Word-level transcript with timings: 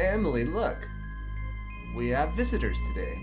Hey, 0.00 0.06
Emily, 0.06 0.46
look. 0.46 0.78
We 1.94 2.08
have 2.08 2.32
visitors 2.32 2.78
today. 2.88 3.18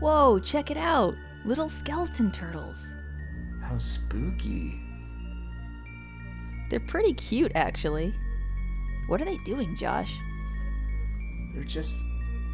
Whoa, 0.00 0.40
check 0.40 0.72
it 0.72 0.76
out! 0.76 1.14
Little 1.44 1.68
skeleton 1.68 2.32
turtles. 2.32 2.92
How 3.62 3.78
spooky. 3.78 4.80
They're 6.68 6.80
pretty 6.80 7.12
cute, 7.12 7.52
actually. 7.54 8.12
What 9.06 9.22
are 9.22 9.24
they 9.24 9.38
doing, 9.44 9.76
Josh? 9.76 10.18
They're 11.54 11.62
just 11.62 11.94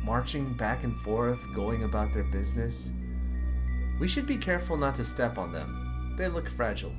marching 0.04 0.52
back 0.52 0.84
and 0.84 0.94
forth, 1.00 1.40
going 1.54 1.84
about 1.84 2.12
their 2.12 2.24
business. 2.24 2.90
We 4.00 4.06
should 4.06 4.26
be 4.26 4.36
careful 4.36 4.76
not 4.76 4.96
to 4.96 5.04
step 5.04 5.38
on 5.38 5.50
them. 5.50 6.14
They 6.18 6.28
look 6.28 6.50
fragile. 6.50 6.92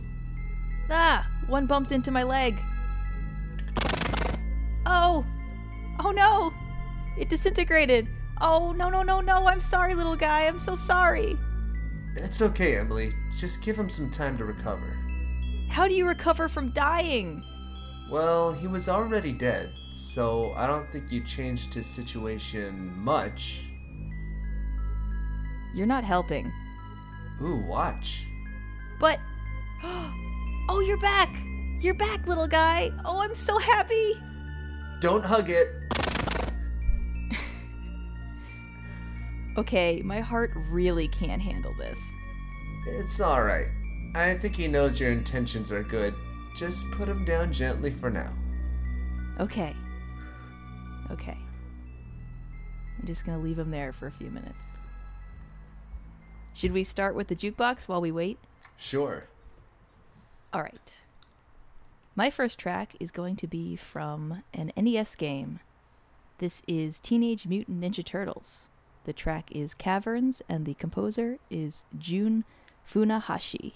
Ah! 0.89 1.29
One 1.45 1.67
bumped 1.67 1.91
into 1.91 2.09
my 2.09 2.23
leg. 2.23 2.57
Oh 6.03 6.11
no! 6.11 6.53
It 7.17 7.29
disintegrated. 7.29 8.07
Oh, 8.41 8.73
no, 8.73 8.89
no, 8.89 9.03
no, 9.03 9.21
no. 9.21 9.47
I'm 9.47 9.59
sorry, 9.59 9.93
little 9.93 10.15
guy. 10.15 10.47
I'm 10.47 10.59
so 10.59 10.75
sorry. 10.75 11.37
It's 12.15 12.41
okay, 12.41 12.77
Emily. 12.77 13.13
Just 13.37 13.61
give 13.61 13.77
him 13.77 13.89
some 13.89 14.11
time 14.11 14.37
to 14.37 14.45
recover. 14.45 14.97
How 15.69 15.87
do 15.87 15.93
you 15.93 16.07
recover 16.07 16.49
from 16.49 16.71
dying? 16.71 17.43
Well, 18.09 18.51
he 18.51 18.67
was 18.67 18.89
already 18.89 19.31
dead, 19.31 19.71
so 19.93 20.53
I 20.53 20.67
don't 20.67 20.91
think 20.91 21.11
you 21.11 21.23
changed 21.23 21.73
his 21.73 21.85
situation 21.85 22.93
much. 22.97 23.63
You're 25.73 25.87
not 25.87 26.03
helping. 26.03 26.51
Ooh, 27.41 27.63
watch. 27.67 28.25
But. 28.99 29.19
Oh, 30.69 30.79
you're 30.79 30.97
back! 30.97 31.29
You're 31.81 31.93
back, 31.93 32.25
little 32.25 32.47
guy! 32.47 32.89
Oh, 33.03 33.19
I'm 33.21 33.35
so 33.35 33.57
happy! 33.57 34.13
Don't 35.01 35.25
hug 35.25 35.49
it. 35.49 35.82
Okay, 39.57 40.01
my 40.03 40.19
heart 40.19 40.51
really 40.69 41.07
can't 41.07 41.41
handle 41.41 41.73
this. 41.77 42.11
It's 42.87 43.21
alright. 43.21 43.67
I 44.15 44.37
think 44.37 44.55
he 44.55 44.67
knows 44.67 44.99
your 44.99 45.11
intentions 45.11 45.71
are 45.71 45.83
good. 45.83 46.13
Just 46.57 46.89
put 46.91 47.07
him 47.07 47.23
down 47.25 47.53
gently 47.53 47.91
for 47.91 48.09
now. 48.09 48.31
Okay. 49.39 49.75
Okay. 51.11 51.37
I'm 52.99 53.07
just 53.07 53.25
gonna 53.25 53.39
leave 53.39 53.59
him 53.59 53.71
there 53.71 53.93
for 53.93 54.07
a 54.07 54.11
few 54.11 54.29
minutes. 54.29 54.55
Should 56.53 56.71
we 56.71 56.83
start 56.83 57.15
with 57.15 57.27
the 57.27 57.35
jukebox 57.35 57.87
while 57.87 58.01
we 58.01 58.11
wait? 58.11 58.37
Sure. 58.77 59.25
All 60.51 60.61
right. 60.61 60.97
My 62.15 62.29
first 62.29 62.59
track 62.59 62.95
is 62.99 63.09
going 63.09 63.35
to 63.37 63.47
be 63.47 63.75
from 63.75 64.43
an 64.53 64.71
NES 64.77 65.15
game. 65.15 65.59
This 66.37 66.61
is 66.67 66.99
Teenage 66.99 67.47
Mutant 67.47 67.81
Ninja 67.81 68.05
Turtles. 68.05 68.67
The 69.05 69.13
track 69.13 69.51
is 69.51 69.73
Caverns, 69.73 70.41
and 70.47 70.65
the 70.65 70.73
composer 70.75 71.37
is 71.49 71.85
Jun 71.97 72.45
Funahashi. 72.87 73.73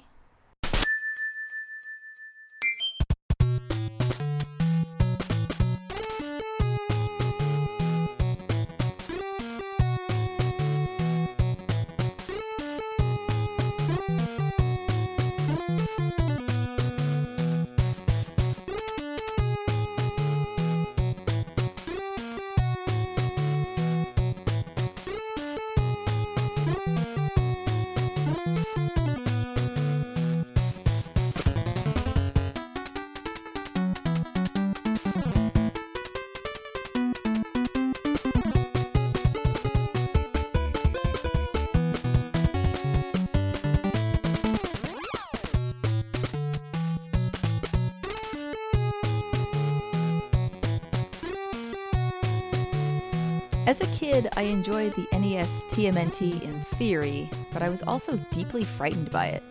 As 53.67 53.81
a 53.81 53.87
kid, 53.87 54.29
I 54.37 54.43
enjoyed 54.43 54.93
the 54.93 55.05
NES 55.11 55.65
TMNT 55.65 56.41
in 56.41 56.53
theory, 56.77 57.29
but 57.51 57.61
I 57.61 57.67
was 57.67 57.83
also 57.83 58.15
deeply 58.31 58.63
frightened 58.63 59.11
by 59.11 59.25
it. 59.25 59.43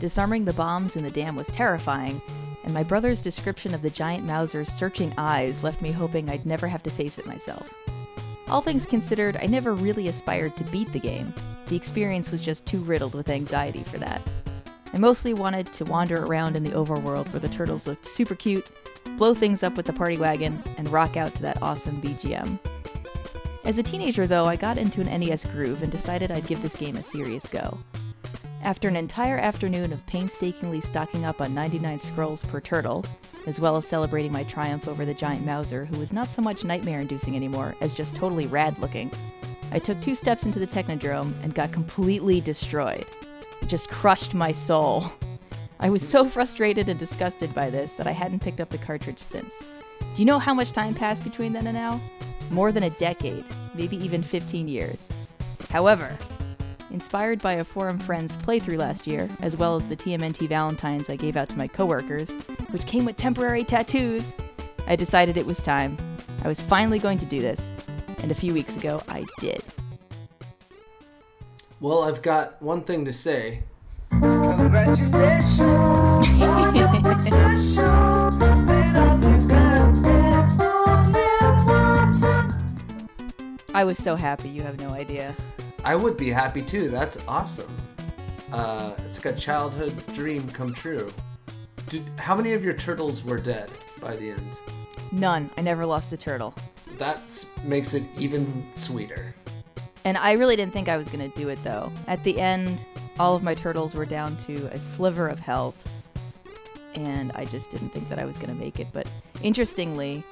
Disarming 0.00 0.44
the 0.44 0.52
bombs 0.52 0.96
in 0.96 1.02
the 1.02 1.10
dam 1.10 1.34
was 1.34 1.46
terrifying, 1.46 2.20
and 2.64 2.74
my 2.74 2.82
brother's 2.82 3.22
description 3.22 3.72
of 3.72 3.80
the 3.80 3.88
giant 3.88 4.26
Mouser's 4.26 4.68
searching 4.68 5.14
eyes 5.16 5.64
left 5.64 5.80
me 5.80 5.92
hoping 5.92 6.28
I'd 6.28 6.44
never 6.44 6.68
have 6.68 6.82
to 6.82 6.90
face 6.90 7.18
it 7.18 7.24
myself. 7.24 7.72
All 8.48 8.60
things 8.60 8.84
considered, 8.84 9.38
I 9.40 9.46
never 9.46 9.72
really 9.72 10.08
aspired 10.08 10.58
to 10.58 10.64
beat 10.64 10.92
the 10.92 11.00
game. 11.00 11.32
The 11.68 11.76
experience 11.76 12.30
was 12.30 12.42
just 12.42 12.66
too 12.66 12.80
riddled 12.80 13.14
with 13.14 13.30
anxiety 13.30 13.82
for 13.82 13.96
that. 13.96 14.20
I 14.92 14.98
mostly 14.98 15.32
wanted 15.32 15.72
to 15.72 15.86
wander 15.86 16.22
around 16.22 16.54
in 16.54 16.64
the 16.64 16.72
overworld 16.72 17.32
where 17.32 17.40
the 17.40 17.48
turtles 17.48 17.86
looked 17.86 18.04
super 18.04 18.34
cute, 18.34 18.68
blow 19.16 19.32
things 19.32 19.62
up 19.62 19.78
with 19.78 19.86
the 19.86 19.94
party 19.94 20.18
wagon, 20.18 20.62
and 20.76 20.90
rock 20.90 21.16
out 21.16 21.34
to 21.36 21.42
that 21.42 21.62
awesome 21.62 22.02
BGM. 22.02 22.58
As 23.64 23.78
a 23.78 23.82
teenager, 23.82 24.26
though, 24.26 24.44
I 24.44 24.56
got 24.56 24.76
into 24.76 25.00
an 25.00 25.20
NES 25.20 25.46
groove 25.46 25.82
and 25.82 25.90
decided 25.90 26.30
I'd 26.30 26.46
give 26.46 26.60
this 26.60 26.76
game 26.76 26.96
a 26.96 27.02
serious 27.02 27.48
go. 27.48 27.78
After 28.62 28.88
an 28.88 28.96
entire 28.96 29.38
afternoon 29.38 29.90
of 29.90 30.06
painstakingly 30.06 30.82
stocking 30.82 31.24
up 31.24 31.40
on 31.40 31.54
99 31.54 31.98
scrolls 31.98 32.44
per 32.44 32.60
turtle, 32.60 33.06
as 33.46 33.58
well 33.60 33.76
as 33.76 33.86
celebrating 33.86 34.32
my 34.32 34.44
triumph 34.44 34.86
over 34.86 35.06
the 35.06 35.14
giant 35.14 35.46
Mouser, 35.46 35.86
who 35.86 35.98
was 35.98 36.12
not 36.12 36.30
so 36.30 36.42
much 36.42 36.62
nightmare 36.64 37.00
inducing 37.00 37.36
anymore 37.36 37.74
as 37.80 37.94
just 37.94 38.14
totally 38.14 38.46
rad 38.46 38.78
looking, 38.78 39.10
I 39.72 39.78
took 39.78 39.98
two 40.02 40.14
steps 40.14 40.44
into 40.44 40.58
the 40.58 40.66
Technodrome 40.66 41.32
and 41.42 41.54
got 41.54 41.72
completely 41.72 42.42
destroyed. 42.42 43.06
It 43.62 43.68
just 43.68 43.88
crushed 43.88 44.34
my 44.34 44.52
soul. 44.52 45.04
I 45.80 45.88
was 45.88 46.06
so 46.06 46.26
frustrated 46.26 46.90
and 46.90 46.98
disgusted 46.98 47.54
by 47.54 47.70
this 47.70 47.94
that 47.94 48.06
I 48.06 48.12
hadn't 48.12 48.42
picked 48.42 48.60
up 48.60 48.68
the 48.68 48.78
cartridge 48.78 49.18
since. 49.18 49.54
Do 50.14 50.22
you 50.22 50.26
know 50.26 50.38
how 50.38 50.52
much 50.52 50.72
time 50.72 50.94
passed 50.94 51.24
between 51.24 51.54
then 51.54 51.66
and 51.66 51.76
now? 51.76 52.00
More 52.54 52.70
than 52.70 52.84
a 52.84 52.90
decade, 52.90 53.44
maybe 53.74 53.96
even 53.96 54.22
15 54.22 54.68
years. 54.68 55.08
However, 55.70 56.16
inspired 56.92 57.42
by 57.42 57.54
a 57.54 57.64
forum 57.64 57.98
friend's 57.98 58.36
playthrough 58.36 58.78
last 58.78 59.08
year, 59.08 59.28
as 59.40 59.56
well 59.56 59.74
as 59.74 59.88
the 59.88 59.96
TMNT 59.96 60.48
Valentines 60.48 61.10
I 61.10 61.16
gave 61.16 61.36
out 61.36 61.48
to 61.48 61.58
my 61.58 61.66
coworkers, 61.66 62.30
which 62.70 62.86
came 62.86 63.04
with 63.04 63.16
temporary 63.16 63.64
tattoos, 63.64 64.32
I 64.86 64.94
decided 64.94 65.36
it 65.36 65.44
was 65.44 65.60
time. 65.60 65.98
I 66.44 66.48
was 66.48 66.62
finally 66.62 67.00
going 67.00 67.18
to 67.18 67.26
do 67.26 67.40
this, 67.40 67.68
and 68.18 68.30
a 68.30 68.36
few 68.36 68.54
weeks 68.54 68.76
ago 68.76 69.02
I 69.08 69.24
did. 69.40 69.64
Well, 71.80 72.04
I've 72.04 72.22
got 72.22 72.62
one 72.62 72.84
thing 72.84 73.04
to 73.04 73.12
say. 73.12 73.64
Congratulations 74.10 75.58
I 83.74 83.82
was 83.82 83.98
so 83.98 84.14
happy, 84.14 84.48
you 84.48 84.62
have 84.62 84.78
no 84.78 84.90
idea. 84.90 85.34
I 85.84 85.96
would 85.96 86.16
be 86.16 86.30
happy 86.30 86.62
too. 86.62 86.88
That's 86.90 87.18
awesome. 87.26 87.76
Uh, 88.52 88.92
it's 89.04 89.16
like 89.16 89.34
a 89.34 89.36
childhood 89.36 89.92
dream 90.14 90.48
come 90.50 90.72
true. 90.72 91.12
Did, 91.88 92.04
how 92.20 92.36
many 92.36 92.52
of 92.52 92.62
your 92.62 92.74
turtles 92.74 93.24
were 93.24 93.36
dead 93.36 93.72
by 94.00 94.14
the 94.14 94.30
end? 94.30 94.48
None. 95.10 95.50
I 95.56 95.62
never 95.62 95.84
lost 95.84 96.12
a 96.12 96.16
turtle. 96.16 96.54
That 96.98 97.44
makes 97.64 97.94
it 97.94 98.04
even 98.16 98.64
sweeter. 98.76 99.34
And 100.04 100.16
I 100.18 100.32
really 100.32 100.54
didn't 100.54 100.72
think 100.72 100.88
I 100.88 100.96
was 100.96 101.08
going 101.08 101.28
to 101.28 101.36
do 101.36 101.48
it 101.48 101.58
though. 101.64 101.90
At 102.06 102.22
the 102.22 102.38
end, 102.40 102.84
all 103.18 103.34
of 103.34 103.42
my 103.42 103.54
turtles 103.54 103.96
were 103.96 104.06
down 104.06 104.36
to 104.46 104.66
a 104.66 104.78
sliver 104.78 105.26
of 105.26 105.40
health. 105.40 105.76
And 106.94 107.32
I 107.34 107.44
just 107.44 107.72
didn't 107.72 107.88
think 107.88 108.08
that 108.08 108.20
I 108.20 108.24
was 108.24 108.38
going 108.38 108.54
to 108.54 108.60
make 108.60 108.78
it. 108.78 108.86
But 108.92 109.08
interestingly, 109.42 110.22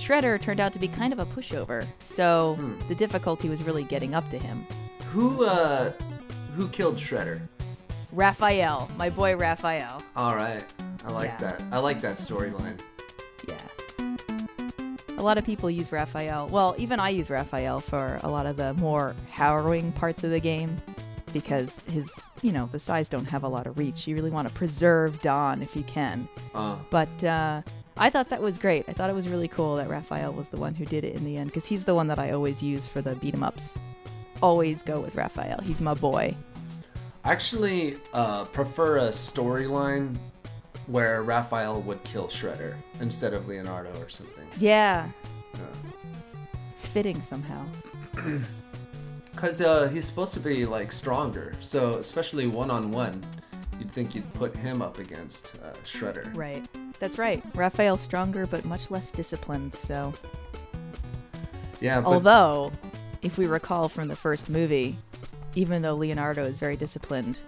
Shredder 0.00 0.40
turned 0.40 0.60
out 0.60 0.72
to 0.72 0.78
be 0.78 0.88
kind 0.88 1.12
of 1.12 1.18
a 1.18 1.26
pushover. 1.26 1.86
So 1.98 2.54
Hmm. 2.58 2.88
the 2.88 2.94
difficulty 2.94 3.48
was 3.48 3.62
really 3.62 3.84
getting 3.84 4.14
up 4.14 4.28
to 4.30 4.38
him. 4.38 4.66
Who 5.12 5.44
uh, 5.44 5.92
who 6.56 6.68
killed 6.68 6.96
Shredder? 6.96 7.40
Raphael, 8.12 8.90
my 8.96 9.08
boy 9.10 9.36
Raphael. 9.36 10.02
All 10.16 10.34
right, 10.34 10.64
I 11.06 11.10
like 11.12 11.30
Yeah. 11.40 11.50
that. 11.50 11.62
I 11.70 11.78
like 11.78 12.00
that 12.00 12.16
storyline. 12.16 12.78
Yeah. 13.46 14.16
A 15.18 15.22
lot 15.22 15.36
of 15.38 15.44
people 15.44 15.70
use 15.70 15.92
Raphael. 15.92 16.48
Well, 16.48 16.74
even 16.78 16.98
I 16.98 17.10
use 17.10 17.28
Raphael 17.28 17.80
for 17.80 18.18
a 18.22 18.28
lot 18.30 18.46
of 18.46 18.56
the 18.56 18.72
more 18.74 19.14
harrowing 19.30 19.92
parts 19.92 20.24
of 20.24 20.30
the 20.30 20.40
game 20.40 20.80
because 21.32 21.82
his, 21.90 22.12
you 22.42 22.52
know, 22.52 22.68
the 22.72 22.80
sais 22.80 23.08
don't 23.10 23.26
have 23.26 23.42
a 23.44 23.48
lot 23.48 23.66
of 23.66 23.76
reach. 23.78 24.06
You 24.06 24.14
really 24.14 24.30
want 24.30 24.48
to 24.48 24.54
preserve 24.54 25.20
Don 25.20 25.60
if 25.62 25.76
you 25.76 25.82
can. 25.82 26.26
Uh, 26.54 26.76
But 26.90 27.22
uh, 27.22 27.62
I 28.00 28.08
thought 28.10 28.30
that 28.30 28.40
was 28.42 28.56
great. 28.58 28.86
I 28.88 28.92
thought 28.92 29.10
it 29.10 29.14
was 29.14 29.28
really 29.28 29.46
cool 29.48 29.76
that 29.76 29.88
Raphael 29.88 30.32
was 30.32 30.48
the 30.48 30.56
one 30.56 30.74
who 30.74 30.84
did 30.86 31.04
it 31.04 31.14
in 31.14 31.24
the 31.24 31.36
end 31.36 31.50
because 31.50 31.66
he's 31.66 31.84
the 31.84 31.94
one 31.94 32.06
that 32.08 32.18
I 32.18 32.30
always 32.32 32.62
use 32.62 32.86
for 32.86 33.02
the 33.02 33.14
beat 33.16 33.34
'em 33.34 33.42
ups. 33.44 33.78
Always 34.42 34.82
go 34.82 35.00
with 35.00 35.14
Raphael. 35.14 35.60
He's 35.62 35.80
my 35.82 35.92
boy. 35.94 36.34
I 37.24 37.30
actually 37.32 37.98
uh, 38.14 38.44
prefer 38.46 38.96
a 38.98 39.08
storyline 39.10 40.16
where 40.86 41.22
Raphael 41.22 41.82
would 41.82 42.02
kill 42.04 42.28
Shredder 42.28 42.74
instead 43.00 43.34
of 43.34 43.46
Leonardo 43.46 43.90
or 44.00 44.08
something. 44.08 44.46
Yeah, 44.58 45.08
Yeah. 45.52 45.60
it's 46.72 46.88
fitting 46.88 47.22
somehow. 47.22 47.64
Because 49.32 49.60
uh, 49.62 49.88
he's 49.88 50.04
supposed 50.04 50.34
to 50.34 50.40
be 50.40 50.66
like 50.66 50.92
stronger, 50.92 51.54
so 51.60 51.94
especially 51.94 52.46
one 52.46 52.70
on 52.70 52.90
one, 52.90 53.22
you'd 53.78 53.90
think 53.90 54.14
you'd 54.14 54.30
put 54.34 54.54
him 54.54 54.82
up 54.82 54.98
against 54.98 55.54
uh, 55.64 55.72
Shredder. 55.86 56.36
Right. 56.36 56.62
That's 57.00 57.18
right. 57.18 57.42
Raphael's 57.54 58.00
stronger 58.02 58.46
but 58.46 58.64
much 58.64 58.90
less 58.90 59.10
disciplined, 59.10 59.74
so. 59.74 60.12
Yeah, 61.80 62.00
but 62.02 62.10
Although, 62.10 62.72
if 63.22 63.38
we 63.38 63.46
recall 63.46 63.88
from 63.88 64.08
the 64.08 64.16
first 64.16 64.48
movie, 64.50 64.96
even 65.54 65.82
though 65.82 65.94
Leonardo 65.96 66.44
is 66.44 66.56
very 66.58 66.76
disciplined, 66.76 67.38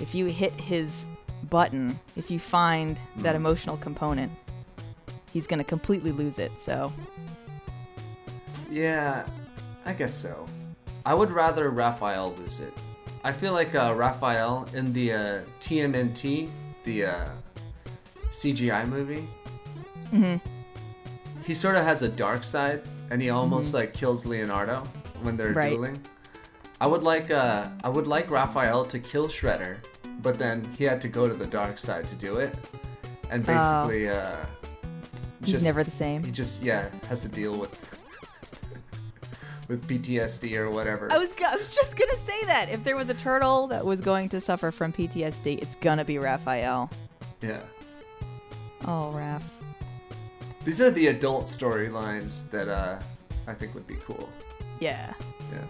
if 0.00 0.14
you 0.14 0.26
hit 0.26 0.52
his 0.52 1.04
button, 1.50 2.00
if 2.16 2.30
you 2.30 2.38
find 2.38 2.98
that 3.18 3.34
Mhm. 3.34 3.36
emotional 3.36 3.76
component, 3.76 4.32
he's 5.32 5.46
going 5.46 5.58
to 5.58 5.64
completely 5.64 6.10
lose 6.10 6.38
it. 6.38 6.52
So, 6.58 6.90
yeah, 8.70 9.26
I 9.84 9.92
guess 9.92 10.14
so. 10.14 10.46
I 11.04 11.14
would 11.14 11.30
rather 11.30 11.70
Raphael 11.70 12.34
lose 12.38 12.60
it. 12.60 12.72
I 13.22 13.32
feel 13.32 13.52
like 13.52 13.74
uh, 13.74 13.92
Raphael 13.96 14.66
in 14.72 14.92
the 14.92 15.12
uh, 15.12 15.40
TMNT, 15.60 16.48
the 16.84 17.04
uh, 17.06 17.28
CGI 18.40 18.86
movie, 18.88 19.26
mhm. 20.12 20.40
he 21.44 21.54
sort 21.54 21.76
of 21.76 21.84
has 21.84 22.02
a 22.02 22.08
dark 22.08 22.44
side, 22.44 22.82
and 23.10 23.20
he 23.22 23.30
almost 23.30 23.72
like 23.74 23.94
kills 23.94 24.26
Leonardo 24.26 24.82
when 25.22 25.36
they're 25.36 25.48
Mm-hmm. 25.48 25.58
Right. 25.58 25.70
dueling. 25.70 26.00
I 26.80 26.86
would 26.86 27.02
like 27.02 27.30
uh, 27.30 27.68
I 27.82 27.88
would 27.88 28.06
like 28.06 28.30
Raphael 28.30 28.84
to 28.86 28.98
kill 28.98 29.28
Shredder, 29.28 29.78
but 30.22 30.38
then 30.38 30.62
he 30.76 30.84
had 30.84 31.00
to 31.02 31.08
go 31.08 31.26
to 31.26 31.32
the 31.34 31.46
dark 31.46 31.78
side 31.78 32.06
to 32.08 32.14
do 32.14 32.36
it, 32.36 32.54
and 33.30 33.42
Oh. 33.48 33.52
basically, 33.54 34.08
uh, 34.10 34.36
he's 35.42 35.52
just- 35.54 35.64
never 35.64 35.82
the 35.82 35.90
same. 35.90 36.22
he 36.22 36.30
just 36.30 36.62
yeah 36.62 36.90
has 37.08 37.22
to 37.22 37.28
deal 37.28 37.56
with 37.56 37.72
with 39.68 39.88
PTSD 39.88 40.56
or 40.58 40.70
whatever. 40.70 41.10
I 41.10 41.16
was, 41.18 41.32
I 41.44 41.56
was 41.56 41.74
just 41.74 41.96
to 42.10 42.18
say 42.18 42.44
that. 42.44 42.68
If 42.68 42.84
there 42.84 42.96
was 42.96 43.08
a 43.08 43.14
turtle 43.14 43.66
that 43.68 43.84
was 43.84 44.00
going 44.00 44.28
to 44.30 44.40
suffer 44.40 44.70
from 44.70 44.92
PTSD, 44.92 45.60
it's 45.62 45.74
to 45.98 46.04
be 46.04 46.18
Raphael. 46.18 46.90
yeah. 47.40 47.60
Oh, 48.86 49.12
Raph. 49.14 49.42
These 50.64 50.80
are 50.80 50.90
the 50.90 51.08
adult 51.08 51.46
storylines 51.46 52.48
that 52.50 52.68
uh, 52.68 53.00
I 53.46 53.54
think 53.54 53.74
would 53.74 53.86
be 53.86 53.96
cool. 53.96 54.28
Yeah. 54.80 55.12
Yeah. 55.52 55.64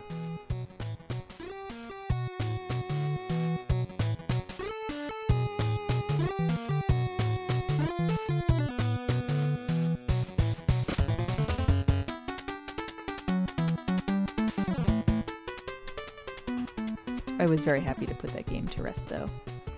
I 17.39 17.47
was 17.49 17.61
very 17.61 17.81
happy 17.81 18.07
to 18.07 18.15
put 18.15 18.33
that 18.33 18.47
game 18.47 18.67
to 18.69 18.83
rest, 18.83 19.07
though. 19.09 19.31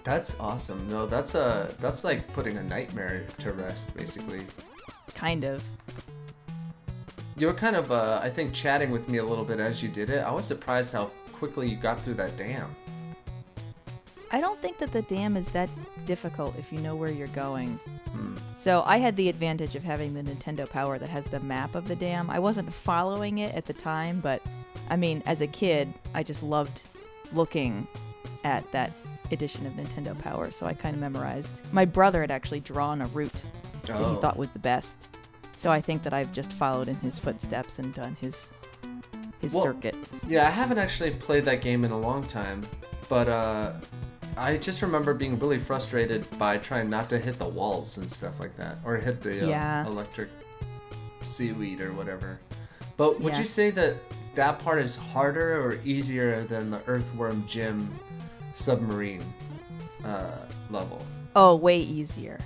That's 0.04 0.38
awesome. 0.40 0.88
No, 0.88 1.06
that's 1.06 1.34
a 1.34 1.74
that's 1.80 2.04
like 2.04 2.32
putting 2.32 2.56
a 2.56 2.62
nightmare 2.62 3.26
to 3.38 3.52
rest, 3.52 3.94
basically. 3.94 4.42
Kind 5.14 5.44
of. 5.44 5.62
You 7.36 7.46
were 7.46 7.54
kind 7.54 7.76
of, 7.76 7.92
uh, 7.92 8.20
I 8.22 8.30
think, 8.30 8.52
chatting 8.52 8.90
with 8.90 9.08
me 9.08 9.18
a 9.18 9.24
little 9.24 9.44
bit 9.44 9.60
as 9.60 9.82
you 9.82 9.88
did 9.88 10.10
it. 10.10 10.18
I 10.18 10.32
was 10.32 10.44
surprised 10.44 10.92
how 10.92 11.10
quickly 11.32 11.68
you 11.68 11.76
got 11.76 12.00
through 12.00 12.14
that 12.14 12.36
dam. 12.36 12.74
I 14.30 14.40
don't 14.40 14.60
think 14.60 14.78
that 14.78 14.92
the 14.92 15.02
dam 15.02 15.36
is 15.36 15.48
that 15.52 15.70
difficult 16.04 16.58
if 16.58 16.72
you 16.72 16.80
know 16.80 16.96
where 16.96 17.10
you're 17.10 17.28
going. 17.28 17.74
Hmm. 18.10 18.36
So 18.54 18.82
I 18.84 18.98
had 18.98 19.16
the 19.16 19.28
advantage 19.28 19.74
of 19.76 19.84
having 19.84 20.14
the 20.14 20.22
Nintendo 20.22 20.68
Power 20.68 20.98
that 20.98 21.08
has 21.08 21.26
the 21.26 21.40
map 21.40 21.74
of 21.74 21.86
the 21.88 21.94
dam. 21.94 22.28
I 22.28 22.38
wasn't 22.38 22.72
following 22.72 23.38
it 23.38 23.54
at 23.54 23.66
the 23.66 23.72
time, 23.72 24.20
but 24.20 24.42
I 24.90 24.96
mean, 24.96 25.22
as 25.24 25.40
a 25.40 25.46
kid, 25.46 25.92
I 26.14 26.22
just 26.22 26.42
loved 26.42 26.82
looking 27.32 27.86
at 28.44 28.70
that 28.72 28.92
edition 29.30 29.66
of 29.66 29.72
Nintendo 29.74 30.18
Power, 30.20 30.50
so 30.50 30.66
I 30.66 30.74
kind 30.74 30.94
of 30.94 31.00
memorized. 31.00 31.60
My 31.72 31.84
brother 31.84 32.20
had 32.20 32.30
actually 32.30 32.60
drawn 32.60 33.00
a 33.02 33.06
route 33.08 33.42
that 33.84 33.96
he 33.96 34.04
Oh. 34.04 34.16
thought 34.16 34.36
was 34.36 34.50
the 34.50 34.58
best. 34.58 35.08
So 35.56 35.70
I 35.70 35.80
think 35.80 36.02
that 36.04 36.12
I've 36.14 36.32
just 36.32 36.52
followed 36.52 36.88
in 36.88 36.96
his 36.96 37.18
footsteps 37.18 37.78
and 37.78 37.92
done 37.94 38.16
his 38.20 38.50
his 39.40 39.54
Well- 39.54 39.62
circuit. 39.64 39.94
Yeah, 40.26 40.48
I 40.48 40.50
haven't 40.50 40.78
actually 40.78 41.12
played 41.12 41.44
that 41.44 41.60
game 41.60 41.84
in 41.84 41.92
a 41.92 41.98
long 41.98 42.24
time, 42.24 42.66
but 43.08 43.28
uh, 43.28 43.70
I 44.36 44.56
just 44.56 44.82
remember 44.82 45.14
being 45.14 45.38
really 45.38 45.60
frustrated 45.60 46.26
by 46.40 46.58
trying 46.58 46.90
not 46.90 47.08
to 47.10 47.20
hit 47.20 47.38
the 47.38 47.46
walls 47.46 47.98
and 47.98 48.10
stuff 48.10 48.40
like 48.40 48.56
that, 48.56 48.78
or 48.84 48.96
hit 48.96 49.22
the 49.22 49.44
uh, 49.44 49.48
Yeah. 49.48 49.86
electric 49.86 50.28
seaweed 51.22 51.80
or 51.80 51.92
whatever. 51.92 52.38
But 52.96 53.20
would 53.20 53.34
Yeah. 53.34 53.38
you 53.40 53.44
say 53.44 53.70
that 53.72 53.96
that 54.34 54.58
part 54.58 54.80
is 54.80 54.96
harder 54.96 55.60
or 55.64 55.78
easier 55.84 56.42
than 56.44 56.70
the 56.70 56.80
Earthworm 56.88 57.44
Jim 57.46 57.88
submarine 58.52 59.24
uh, 60.04 60.30
level? 60.70 61.04
Oh, 61.36 61.56
way 61.56 61.78
easier. 61.78 62.38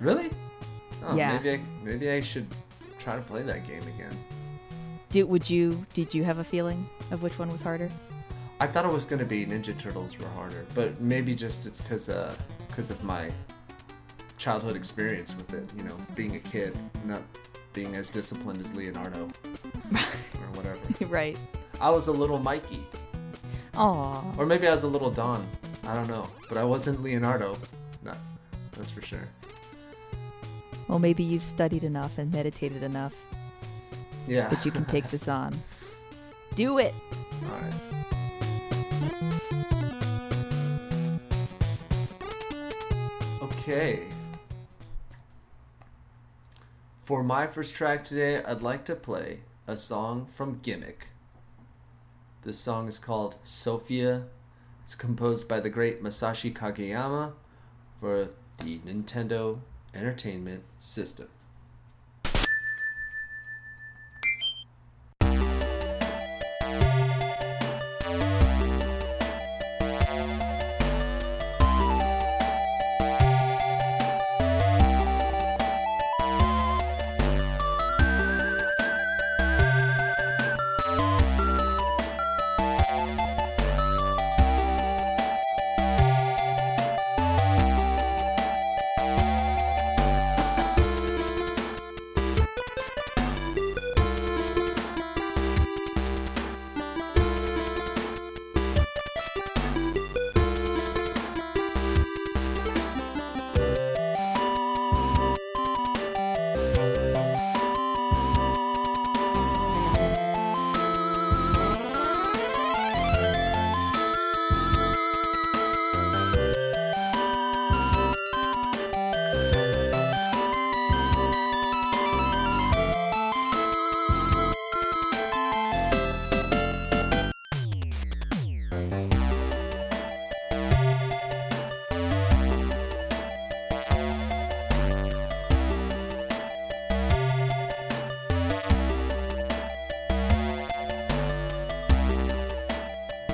Really? 0.00 0.30
Oh, 1.04 1.16
Yeah. 1.16 1.32
Maybe 1.38 1.50
I, 1.52 1.60
maybe 1.82 2.10
I 2.10 2.20
should 2.20 2.46
try 2.98 3.16
to 3.16 3.22
play 3.22 3.42
that 3.42 3.66
game 3.66 3.82
again. 3.82 4.16
Did 5.10 5.24
would 5.24 5.50
you 5.50 5.84
did 5.92 6.14
you 6.14 6.22
have 6.22 6.38
a 6.38 6.44
feeling 6.44 6.88
of 7.10 7.22
which 7.22 7.38
one 7.38 7.50
was 7.50 7.60
harder? 7.60 7.90
I 8.60 8.66
thought 8.66 8.84
it 8.84 8.92
was 8.92 9.04
gonna 9.04 9.24
be 9.24 9.44
Ninja 9.44 9.76
Turtles 9.76 10.16
were 10.18 10.28
harder, 10.28 10.64
but 10.74 11.00
maybe 11.00 11.34
just 11.34 11.66
it's 11.66 11.80
because 11.80 12.08
uh, 12.08 12.34
cause 12.76 12.90
of 12.90 13.02
my 13.02 13.30
childhood 14.38 14.76
experience 14.76 15.34
with 15.34 15.52
it. 15.52 15.68
You 15.76 15.82
know, 15.84 15.96
being 16.14 16.36
a 16.36 16.38
kid, 16.38 16.76
not 17.04 17.22
being 17.72 17.96
as 17.96 18.10
disciplined 18.10 18.60
as 18.60 18.72
Leonardo 18.74 19.28
or 19.92 20.48
whatever. 20.54 20.78
right. 21.06 21.36
I 21.80 21.90
was 21.90 22.06
a 22.08 22.12
little 22.12 22.38
Mikey, 22.38 22.82
Aw. 23.80 24.22
or 24.36 24.46
maybe 24.46 24.68
I 24.68 24.72
was 24.74 24.82
a 24.82 24.88
little 24.88 25.10
Don. 25.10 25.46
I 25.86 25.94
don't 25.94 26.08
know, 26.08 26.28
but 26.48 26.58
I 26.58 26.64
wasn't 26.64 27.02
Leonardo. 27.02 27.56
No, 28.04 28.12
that's 28.72 28.90
for 28.90 29.00
sure. 29.02 29.26
Well, 30.88 30.98
maybe 30.98 31.22
you've 31.22 31.42
studied 31.42 31.84
enough 31.84 32.18
and 32.18 32.30
meditated 32.32 32.82
enough 32.82 33.14
Yeah. 34.26 34.48
that 34.48 34.64
you 34.66 34.70
can 34.72 34.84
take 34.84 35.08
this 35.10 35.28
on. 35.28 35.60
Do 36.54 36.78
it. 36.78 36.92
All 37.44 37.56
right. 37.56 37.74
Okay. 43.42 44.00
For 47.04 47.22
my 47.22 47.46
first 47.46 47.74
track 47.74 48.04
today, 48.04 48.42
I'd 48.44 48.62
like 48.62 48.84
to 48.86 48.94
play 48.94 49.40
a 49.66 49.76
song 49.76 50.28
from 50.36 50.60
Gimmick. 50.62 51.08
This 52.42 52.58
song 52.58 52.88
is 52.88 52.98
called 52.98 53.34
Sophia. 53.44 54.24
It's 54.82 54.94
composed 54.94 55.46
by 55.46 55.60
the 55.60 55.68
great 55.68 56.02
Masashi 56.02 56.50
Kageyama 56.50 57.32
for 58.00 58.30
the 58.56 58.78
Nintendo 58.78 59.58
Entertainment 59.94 60.64
System. 60.78 61.28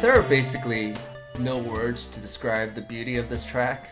There 0.06 0.20
are 0.20 0.28
basically 0.28 0.94
no 1.40 1.58
words 1.58 2.04
to 2.04 2.20
describe 2.20 2.76
the 2.76 2.80
beauty 2.80 3.16
of 3.16 3.28
this 3.28 3.44
track. 3.44 3.88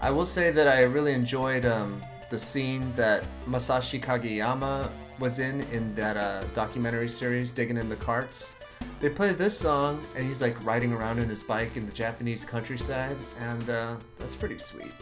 I 0.00 0.10
will 0.10 0.26
say 0.26 0.50
that 0.50 0.66
I 0.66 0.80
really 0.80 1.12
enjoyed 1.12 1.66
um, 1.66 2.02
the 2.30 2.38
scene 2.40 2.92
that 2.96 3.24
Masashi 3.46 4.02
Kageyama 4.02 4.90
was 5.20 5.38
in 5.38 5.60
in 5.70 5.94
that 5.94 6.16
uh, 6.16 6.42
documentary 6.52 7.08
series, 7.08 7.52
Digging 7.52 7.76
in 7.76 7.88
the 7.88 7.94
Carts. 7.94 8.54
They 8.98 9.08
play 9.08 9.32
this 9.32 9.56
song, 9.56 10.04
and 10.16 10.26
he's 10.26 10.42
like 10.42 10.56
riding 10.64 10.92
around 10.92 11.20
in 11.20 11.28
his 11.28 11.44
bike 11.44 11.76
in 11.76 11.86
the 11.86 11.92
Japanese 11.92 12.44
countryside, 12.44 13.16
and 13.38 13.70
uh, 13.70 13.94
that's 14.18 14.34
pretty 14.34 14.58
sweet. 14.58 14.94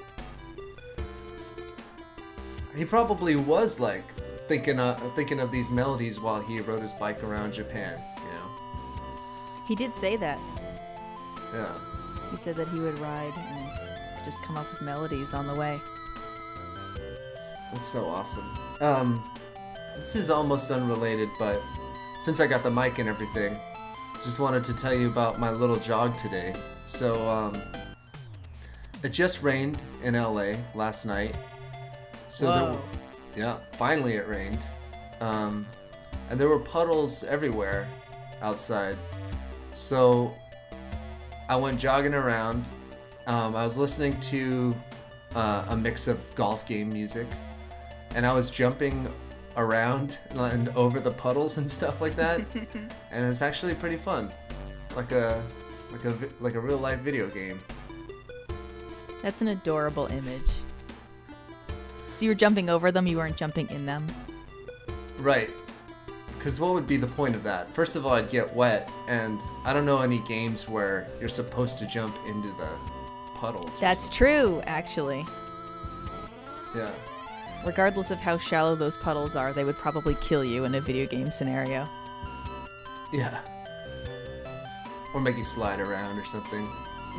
He 2.76 2.84
probably 2.84 3.36
was 3.36 3.80
like 3.80 4.04
thinking 4.46 4.78
of, 4.78 5.14
thinking 5.14 5.40
of 5.40 5.50
these 5.50 5.70
melodies 5.70 6.20
while 6.20 6.42
he 6.42 6.60
rode 6.60 6.82
his 6.82 6.92
bike 6.92 7.24
around 7.24 7.54
Japan? 7.54 7.98
He 9.66 9.74
did 9.74 9.94
say 9.94 10.16
that. 10.16 10.38
Yeah. 11.54 11.72
He 12.30 12.36
said 12.36 12.56
that 12.56 12.68
he 12.68 12.80
would 12.80 12.98
ride 12.98 13.32
and 13.36 14.24
just 14.24 14.42
come 14.42 14.56
up 14.56 14.70
with 14.70 14.82
melodies 14.82 15.34
on 15.34 15.46
the 15.46 15.54
way. 15.54 15.80
That's 17.72 17.86
so 17.86 18.06
awesome. 18.06 18.58
Um, 18.80 19.24
this 19.96 20.16
is 20.16 20.30
almost 20.30 20.70
unrelated, 20.70 21.28
but 21.38 21.60
since 22.24 22.40
I 22.40 22.46
got 22.46 22.62
the 22.62 22.70
mic 22.70 22.98
and 22.98 23.08
everything, 23.08 23.56
just 24.24 24.38
wanted 24.38 24.64
to 24.64 24.74
tell 24.74 24.94
you 24.96 25.08
about 25.08 25.38
my 25.38 25.50
little 25.50 25.76
jog 25.76 26.16
today. 26.18 26.54
So, 26.86 27.28
um, 27.28 27.60
it 29.02 29.10
just 29.10 29.42
rained 29.42 29.82
in 30.02 30.14
LA 30.14 30.54
last 30.74 31.04
night. 31.04 31.36
So 32.28 32.46
there, 32.46 32.72
Whoa. 32.72 32.80
yeah, 33.36 33.56
finally 33.72 34.14
it 34.14 34.28
rained. 34.28 34.60
Um, 35.20 35.66
and 36.30 36.38
there 36.38 36.48
were 36.48 36.58
puddles 36.58 37.24
everywhere 37.24 37.88
outside. 38.40 38.96
So 39.74 40.34
I 41.48 41.56
went 41.56 41.78
jogging 41.78 42.14
around. 42.14 42.64
Um, 43.26 43.54
I 43.54 43.64
was 43.64 43.76
listening 43.76 44.18
to 44.20 44.74
uh, 45.34 45.66
a 45.68 45.76
mix 45.76 46.08
of 46.08 46.18
golf 46.34 46.66
game 46.66 46.90
music, 46.90 47.26
and 48.14 48.26
I 48.26 48.32
was 48.32 48.50
jumping 48.50 49.10
around 49.56 50.18
and 50.30 50.68
over 50.70 51.00
the 51.00 51.10
puddles 51.10 51.58
and 51.58 51.70
stuff 51.70 52.00
like 52.00 52.14
that. 52.16 52.40
and 53.10 53.30
it's 53.30 53.42
actually 53.42 53.74
pretty 53.74 53.96
fun, 53.96 54.30
like 54.96 55.12
a 55.12 55.42
like 55.90 56.04
a 56.04 56.16
like 56.40 56.54
a 56.54 56.60
real 56.60 56.78
life 56.78 57.00
video 57.00 57.28
game. 57.28 57.60
That's 59.22 59.40
an 59.40 59.48
adorable 59.48 60.06
image. 60.06 60.50
So 62.10 62.24
you 62.24 62.30
were 62.30 62.34
jumping 62.34 62.68
over 62.68 62.92
them, 62.92 63.06
you 63.06 63.16
weren't 63.16 63.36
jumping 63.36 63.68
in 63.70 63.86
them. 63.86 64.06
Right. 65.18 65.50
Because 66.42 66.58
what 66.58 66.74
would 66.74 66.88
be 66.88 66.96
the 66.96 67.06
point 67.06 67.36
of 67.36 67.44
that? 67.44 67.72
First 67.72 67.94
of 67.94 68.04
all, 68.04 68.14
I'd 68.14 68.28
get 68.28 68.52
wet, 68.52 68.90
and 69.06 69.40
I 69.64 69.72
don't 69.72 69.86
know 69.86 70.00
any 70.00 70.18
games 70.18 70.68
where 70.68 71.06
you're 71.20 71.28
supposed 71.28 71.78
to 71.78 71.86
jump 71.86 72.16
into 72.26 72.48
the 72.48 72.68
puddles. 73.36 73.78
That's 73.78 74.08
true, 74.08 74.60
actually. 74.66 75.24
Yeah. 76.74 76.90
Regardless 77.64 78.10
of 78.10 78.18
how 78.18 78.38
shallow 78.38 78.74
those 78.74 78.96
puddles 78.96 79.36
are, 79.36 79.52
they 79.52 79.62
would 79.62 79.76
probably 79.76 80.16
kill 80.16 80.44
you 80.44 80.64
in 80.64 80.74
a 80.74 80.80
video 80.80 81.06
game 81.06 81.30
scenario. 81.30 81.88
Yeah. 83.12 83.38
Or 85.14 85.20
make 85.20 85.36
you 85.36 85.44
slide 85.44 85.78
around 85.78 86.18
or 86.18 86.24
something. 86.24 86.68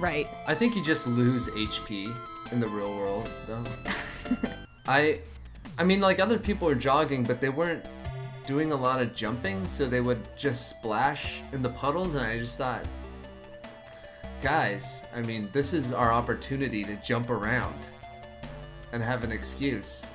Right. 0.02 0.28
I 0.50 0.54
think 0.54 0.76
you 0.76 0.84
just 0.84 1.08
lose 1.08 1.48
HP 1.48 2.14
in 2.52 2.60
the 2.60 2.68
real 2.68 2.94
world, 2.94 3.30
though. 3.48 3.64
I, 4.86 5.22
I 5.78 5.86
mean, 5.86 6.02
like 6.02 6.20
other 6.20 6.38
people 6.38 6.68
are 6.68 6.76
jogging, 6.76 7.24
but 7.24 7.40
they 7.40 7.48
weren't 7.48 7.86
doing 8.46 8.72
a 8.72 8.76
lot 8.76 9.02
of 9.02 9.16
jumping, 9.16 9.68
so 9.68 9.88
they 9.88 10.02
would 10.02 10.22
just 10.36 10.70
splash 10.70 11.42
in 11.52 11.62
the 11.62 11.70
puddles, 11.70 12.16
and 12.16 12.26
I 12.26 12.40
just 12.40 12.58
thought, 12.58 12.86
guys, 14.42 15.02
I 15.16 15.22
mean, 15.22 15.50
this 15.54 15.74
is 15.74 15.94
our 15.94 16.12
opportunity 16.12 16.84
to 16.84 16.96
jump 16.98 17.30
around 17.30 17.76
and 18.92 19.02
have 19.04 19.24
an 19.24 19.32
excuse. 19.32 20.06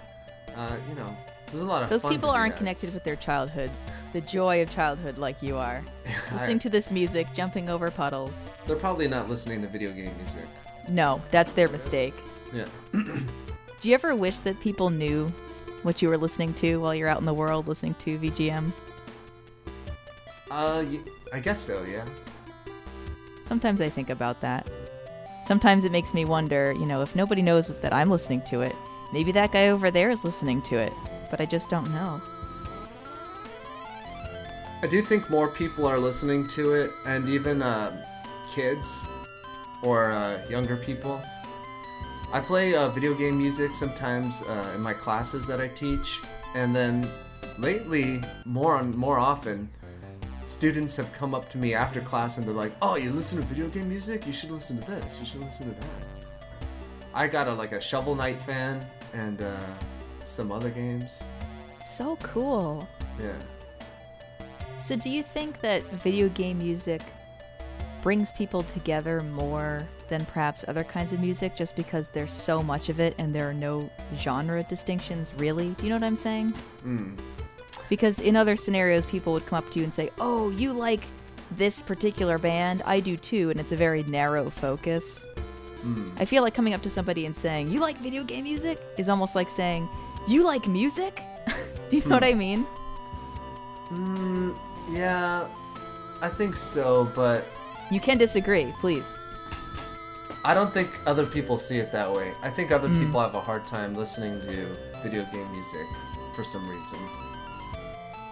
Uh, 0.57 0.77
you 0.89 0.95
know, 0.95 1.17
there's 1.47 1.61
a 1.61 1.65
lot 1.65 1.83
of 1.83 1.91
Those 1.91 2.03
fun 2.03 2.13
people 2.13 2.31
aren't 2.31 2.55
that. 2.55 2.59
connected 2.59 2.93
with 2.93 3.05
their 3.05 3.17
childhoods, 3.17 3.91
the 4.13 4.21
joy 4.21 4.61
of 4.63 4.71
childhood 4.71 5.19
like 5.19 5.43
you 5.43 5.57
are. 5.57 5.83
Listening 6.33 6.59
to 6.61 6.71
this 6.71 6.91
music, 6.93 7.27
jumping 7.35 7.71
over 7.71 7.91
puddles. 7.91 8.49
They're 8.67 8.77
probably 8.77 9.09
not 9.09 9.29
listening 9.29 9.63
to 9.63 9.69
video 9.69 9.91
game 9.91 10.15
music. 10.19 10.45
No, 10.89 11.23
that's 11.31 11.53
their 11.53 11.69
mistake. 11.69 12.15
Yeah. 12.53 12.67
Do 12.93 13.89
you 13.89 13.95
ever 13.95 14.15
wish 14.15 14.39
that 14.39 14.61
people 14.61 14.91
knew 14.91 15.33
what 15.83 16.03
you 16.03 16.09
were 16.09 16.19
listening 16.19 16.55
to 16.55 16.79
while 16.79 16.95
you're 16.95 17.09
out 17.09 17.21
in 17.21 17.27
the 17.27 17.35
world 17.35 17.69
listening 17.69 17.95
to 17.95 18.19
VGM? 18.19 18.73
Uh, 20.51 20.85
I 21.33 21.41
guess 21.41 21.61
so. 21.61 21.85
Yeah. 21.85 22.05
Sometimes 23.45 23.81
I 23.81 23.89
think 23.89 24.11
about 24.11 24.41
that. 24.41 24.69
Sometimes 25.47 25.85
it 25.85 25.93
makes 25.93 26.13
me 26.13 26.25
wonder, 26.25 26.73
you 26.73 26.85
know, 26.85 27.01
if 27.01 27.17
nobody 27.17 27.41
knows 27.41 27.69
that 27.69 27.93
I'm 27.95 28.11
listening 28.11 28.43
to 28.43 28.61
it, 28.61 28.75
maybe 29.13 29.33
that 29.33 29.53
guy 29.53 29.69
over 29.69 29.91
there 29.91 30.11
is 30.11 30.25
listening 30.25 30.61
to 30.63 30.77
it, 30.77 30.93
but 31.31 31.41
I 31.41 31.47
just 31.47 31.71
don't 31.71 31.91
know. 31.93 32.21
I 34.83 34.87
do 34.87 35.03
think 35.03 35.29
more 35.31 35.49
people 35.49 35.87
are 35.87 35.99
listening 35.99 36.47
to 36.49 36.75
it, 36.75 36.91
and 37.07 37.29
even 37.29 37.63
uh, 37.63 38.05
kids 38.55 39.05
or 39.83 40.13
uh, 40.13 40.41
younger 40.49 40.77
people. 40.77 41.21
I 42.31 42.41
play 42.41 42.75
uh, 42.75 42.91
video 42.91 43.15
game 43.15 43.39
music 43.39 43.75
sometimes 43.75 44.43
uh, 44.43 44.73
in 44.75 44.83
my 44.83 44.93
classes 44.93 45.47
that 45.47 45.63
I 45.63 45.69
teach, 45.69 46.21
and 46.55 46.77
then 46.77 47.09
lately, 47.59 48.23
more 48.45 48.77
on 48.77 48.95
more 48.95 49.19
often, 49.19 49.71
students 50.45 50.95
have 50.97 51.11
come 51.15 51.35
up 51.35 51.51
to 51.53 51.59
me 51.59 51.73
after 51.73 52.03
class 52.03 52.37
and 52.37 52.47
they're 52.47 52.53
like, 52.53 52.73
"Oh, 52.83 52.97
you 52.97 53.13
listen 53.13 53.39
to 53.41 53.47
video 53.47 53.69
game 53.69 53.89
music? 53.89 54.27
You 54.27 54.35
should 54.35 54.51
listen 54.51 54.79
to 54.79 54.91
this. 54.91 55.19
You 55.21 55.25
should 55.25 55.41
listen 55.41 55.75
to 55.75 55.81
that." 55.81 56.69
I 57.15 57.29
got 57.29 57.49
a 57.49 57.53
like 57.55 57.73
a 57.73 57.81
Shovel 57.81 58.15
Knight 58.15 58.39
fan 58.43 58.85
and 59.15 59.41
uh, 59.41 59.57
some 60.25 60.53
other 60.53 60.69
games. 60.69 61.23
So 61.87 62.17
cool. 62.23 62.87
Yeah. 63.19 63.33
So, 64.83 64.97
do 64.97 65.09
you 65.09 65.23
think 65.23 65.61
that 65.63 65.83
video 66.05 66.29
game 66.29 66.59
music 66.59 67.01
brings 68.03 68.31
people 68.33 68.63
together 68.63 69.21
more 69.21 69.87
than 70.09 70.25
perhaps 70.27 70.65
other 70.69 70.85
kinds 70.85 71.13
of 71.13 71.21
music 71.21 71.55
just 71.55 71.77
because 71.77 72.09
there's 72.09 72.33
so 72.33 72.63
much 72.63 72.89
of 72.89 73.01
it 73.01 73.15
and 73.19 73.35
there 73.35 73.49
are 73.49 73.55
no 73.55 73.91
genre 74.17 74.63
distinctions 74.65 75.35
really? 75.37 75.71
Do 75.71 75.85
you 75.85 75.91
know 75.91 75.97
what 75.97 76.05
I'm 76.05 76.17
saying? 76.17 76.55
Mm. 76.85 77.19
Because 77.89 78.21
in 78.21 78.37
other 78.37 78.57
scenarios, 78.57 79.07
people 79.07 79.33
would 79.33 79.47
come 79.47 79.59
up 79.59 79.71
to 79.73 79.79
you 79.79 79.85
and 79.85 79.93
say, 79.93 80.11
Oh, 80.19 80.51
you 80.51 80.73
like 80.73 81.01
this 81.57 81.81
particular 81.81 82.39
band? 82.39 82.83
I 82.85 83.01
do 83.01 83.17
too. 83.17 83.51
And 83.51 83.59
it's 83.59 83.73
a 83.73 83.77
very 83.77 84.03
narrow 84.05 84.51
focus. 84.51 85.27
Mm. 85.85 86.13
I 86.19 86.25
feel 86.25 86.43
like 86.43 86.55
coming 86.55 86.75
up 86.75 86.83
to 86.83 86.91
somebody 86.91 87.27
and 87.27 87.35
saying, 87.35 87.71
You 87.71 87.81
like 87.81 87.99
video 87.99 88.25
game 88.25 88.45
music? 88.45 88.79
is 88.99 89.09
almost 89.09 89.35
like 89.35 89.49
saying, 89.49 89.89
You 90.27 90.45
like 90.45 90.67
music? 90.67 91.23
do 91.91 91.97
you 91.97 92.05
know 92.05 92.17
what 92.17 92.25
I 92.25 92.35
mean? 92.35 92.67
Mm, 93.91 94.59
yeah, 94.93 95.47
I 96.21 96.29
think 96.29 96.57
so, 96.57 97.11
but 97.15 97.47
You 97.91 98.01
can 98.01 98.19
disagree, 98.19 98.73
please. 98.81 99.07
I 100.45 100.55
don't 100.55 100.73
think 100.73 100.91
other 101.07 101.27
people 101.27 101.59
see 101.59 101.79
it 101.79 101.91
that 101.93 102.11
way. 102.13 102.33
I 102.43 102.51
think 102.51 102.71
other 102.71 102.89
Mm. 102.89 102.99
people 103.07 103.21
have 103.21 103.35
a 103.35 103.41
hard 103.41 103.67
time 103.67 103.95
listening 103.95 104.41
to 104.43 104.77
video 105.03 105.25
game 105.33 105.51
music 105.53 105.87
for 106.37 106.45
some 106.45 106.67
reason. 106.69 106.99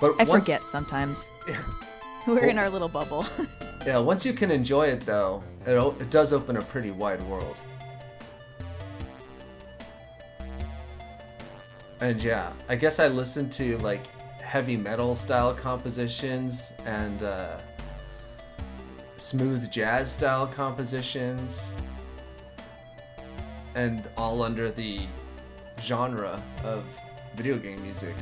But 0.00 0.12
I 0.20 0.24
once- 0.24 0.30
forget 0.44 0.62
sometimes. 0.62 1.30
We're 2.26 2.46
in 2.46 2.58
our 2.58 2.68
little 2.70 2.88
bubble. 2.88 3.26
Yeah, 3.86 3.98
once 3.98 4.26
you 4.26 4.32
can 4.32 4.50
enjoy 4.50 4.86
it 4.88 5.06
though, 5.06 5.44
it, 5.64 5.70
o- 5.70 5.94
it 6.00 6.10
does 6.10 6.32
open 6.32 6.56
a 6.56 6.62
pretty 6.62 6.90
wide 6.90 7.22
world. 7.22 7.56
And 12.00 12.20
yeah, 12.20 12.52
I 12.68 12.74
guess 12.74 12.98
I 12.98 13.06
listen 13.06 13.48
to 13.50 13.78
like 13.78 14.06
heavy 14.42 14.76
metal 14.76 15.14
style 15.14 15.54
compositions 15.54 16.72
and 16.84 17.22
uh, 17.22 17.58
smooth 19.26 19.68
jazz 19.72 20.12
style 20.12 20.46
compositions, 20.46 21.72
and 23.74 24.08
all 24.16 24.40
under 24.40 24.70
the 24.70 25.00
genre 25.82 26.40
of 26.62 26.84
video 27.34 27.58
game 27.58 27.82
music. 27.82 28.14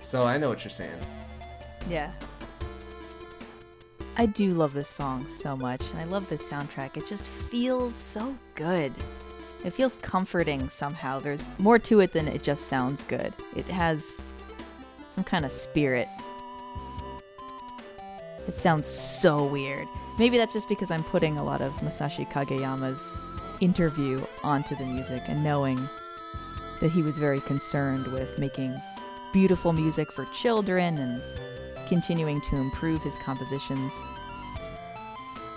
So 0.00 0.24
I 0.24 0.38
know 0.38 0.48
what 0.48 0.64
you're 0.64 0.72
saying. 0.72 0.98
yeah. 1.88 2.10
I 4.16 4.26
do 4.26 4.52
love 4.52 4.74
this 4.74 4.88
song 4.88 5.28
so 5.28 5.56
much, 5.56 5.88
and 5.92 6.00
I 6.00 6.04
love 6.04 6.28
this 6.28 6.50
soundtrack. 6.50 6.96
It 6.96 7.06
just 7.06 7.26
feels 7.26 7.94
so 7.94 8.36
good. 8.56 8.92
It 9.64 9.70
feels 9.70 9.96
comforting 9.96 10.68
somehow. 10.68 11.20
There's 11.20 11.48
more 11.58 11.78
to 11.78 12.00
it 12.00 12.12
than 12.12 12.26
it 12.26 12.42
just 12.42 12.66
sounds 12.66 13.04
good. 13.04 13.32
It 13.54 13.66
has 13.66 14.22
some 15.08 15.22
kind 15.22 15.44
of 15.44 15.52
spirit. 15.52 16.08
It 18.48 18.58
sounds 18.58 18.88
so 18.88 19.44
weird. 19.46 19.86
Maybe 20.20 20.36
that's 20.36 20.52
just 20.52 20.68
because 20.68 20.90
I'm 20.90 21.02
putting 21.02 21.38
a 21.38 21.42
lot 21.42 21.62
of 21.62 21.72
Masashi 21.80 22.30
Kageyama's 22.30 23.24
interview 23.62 24.22
onto 24.44 24.76
the 24.76 24.84
music 24.84 25.22
and 25.28 25.42
knowing 25.42 25.88
that 26.80 26.90
he 26.90 27.00
was 27.00 27.16
very 27.16 27.40
concerned 27.40 28.06
with 28.08 28.38
making 28.38 28.78
beautiful 29.32 29.72
music 29.72 30.12
for 30.12 30.26
children 30.26 30.98
and 30.98 31.22
continuing 31.88 32.38
to 32.42 32.56
improve 32.56 33.02
his 33.02 33.16
compositions. 33.16 33.98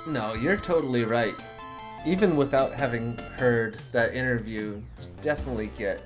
No, 0.08 0.34
you're 0.34 0.56
totally 0.56 1.04
right. 1.04 1.36
Even 2.06 2.38
without 2.38 2.72
having 2.72 3.18
heard 3.36 3.80
that 3.92 4.16
interview, 4.16 4.82
you 5.02 5.08
definitely 5.20 5.72
get 5.78 6.02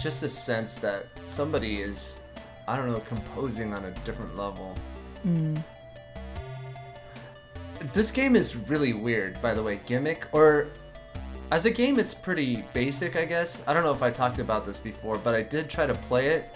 just 0.00 0.24
a 0.24 0.28
sense 0.28 0.74
that 0.74 1.06
somebody 1.22 1.80
is, 1.80 2.18
I 2.66 2.76
don't 2.76 2.90
know, 2.90 2.98
composing 3.06 3.72
on 3.72 3.84
a 3.84 3.92
different 4.04 4.36
level. 4.36 4.74
Mm. 5.24 5.62
This 7.92 8.10
game 8.10 8.36
is 8.36 8.56
really 8.56 8.92
weird, 8.92 9.40
by 9.42 9.54
the 9.54 9.62
way. 9.62 9.80
Gimmick, 9.86 10.26
or 10.32 10.68
as 11.50 11.66
a 11.66 11.70
game, 11.70 11.98
it's 11.98 12.14
pretty 12.14 12.64
basic, 12.72 13.16
I 13.16 13.24
guess. 13.24 13.62
I 13.66 13.74
don't 13.74 13.82
know 13.82 13.92
if 13.92 14.02
I 14.02 14.10
talked 14.10 14.38
about 14.38 14.64
this 14.64 14.78
before, 14.78 15.18
but 15.18 15.34
I 15.34 15.42
did 15.42 15.68
try 15.68 15.86
to 15.86 15.94
play 15.94 16.28
it, 16.28 16.54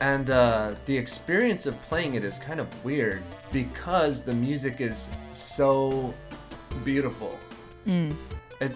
and 0.00 0.30
uh, 0.30 0.74
the 0.86 0.96
experience 0.96 1.66
of 1.66 1.80
playing 1.82 2.14
it 2.14 2.24
is 2.24 2.38
kind 2.38 2.60
of 2.60 2.84
weird 2.84 3.22
because 3.52 4.22
the 4.22 4.32
music 4.32 4.80
is 4.80 5.08
so 5.32 6.14
beautiful. 6.84 7.38
It, 8.60 8.72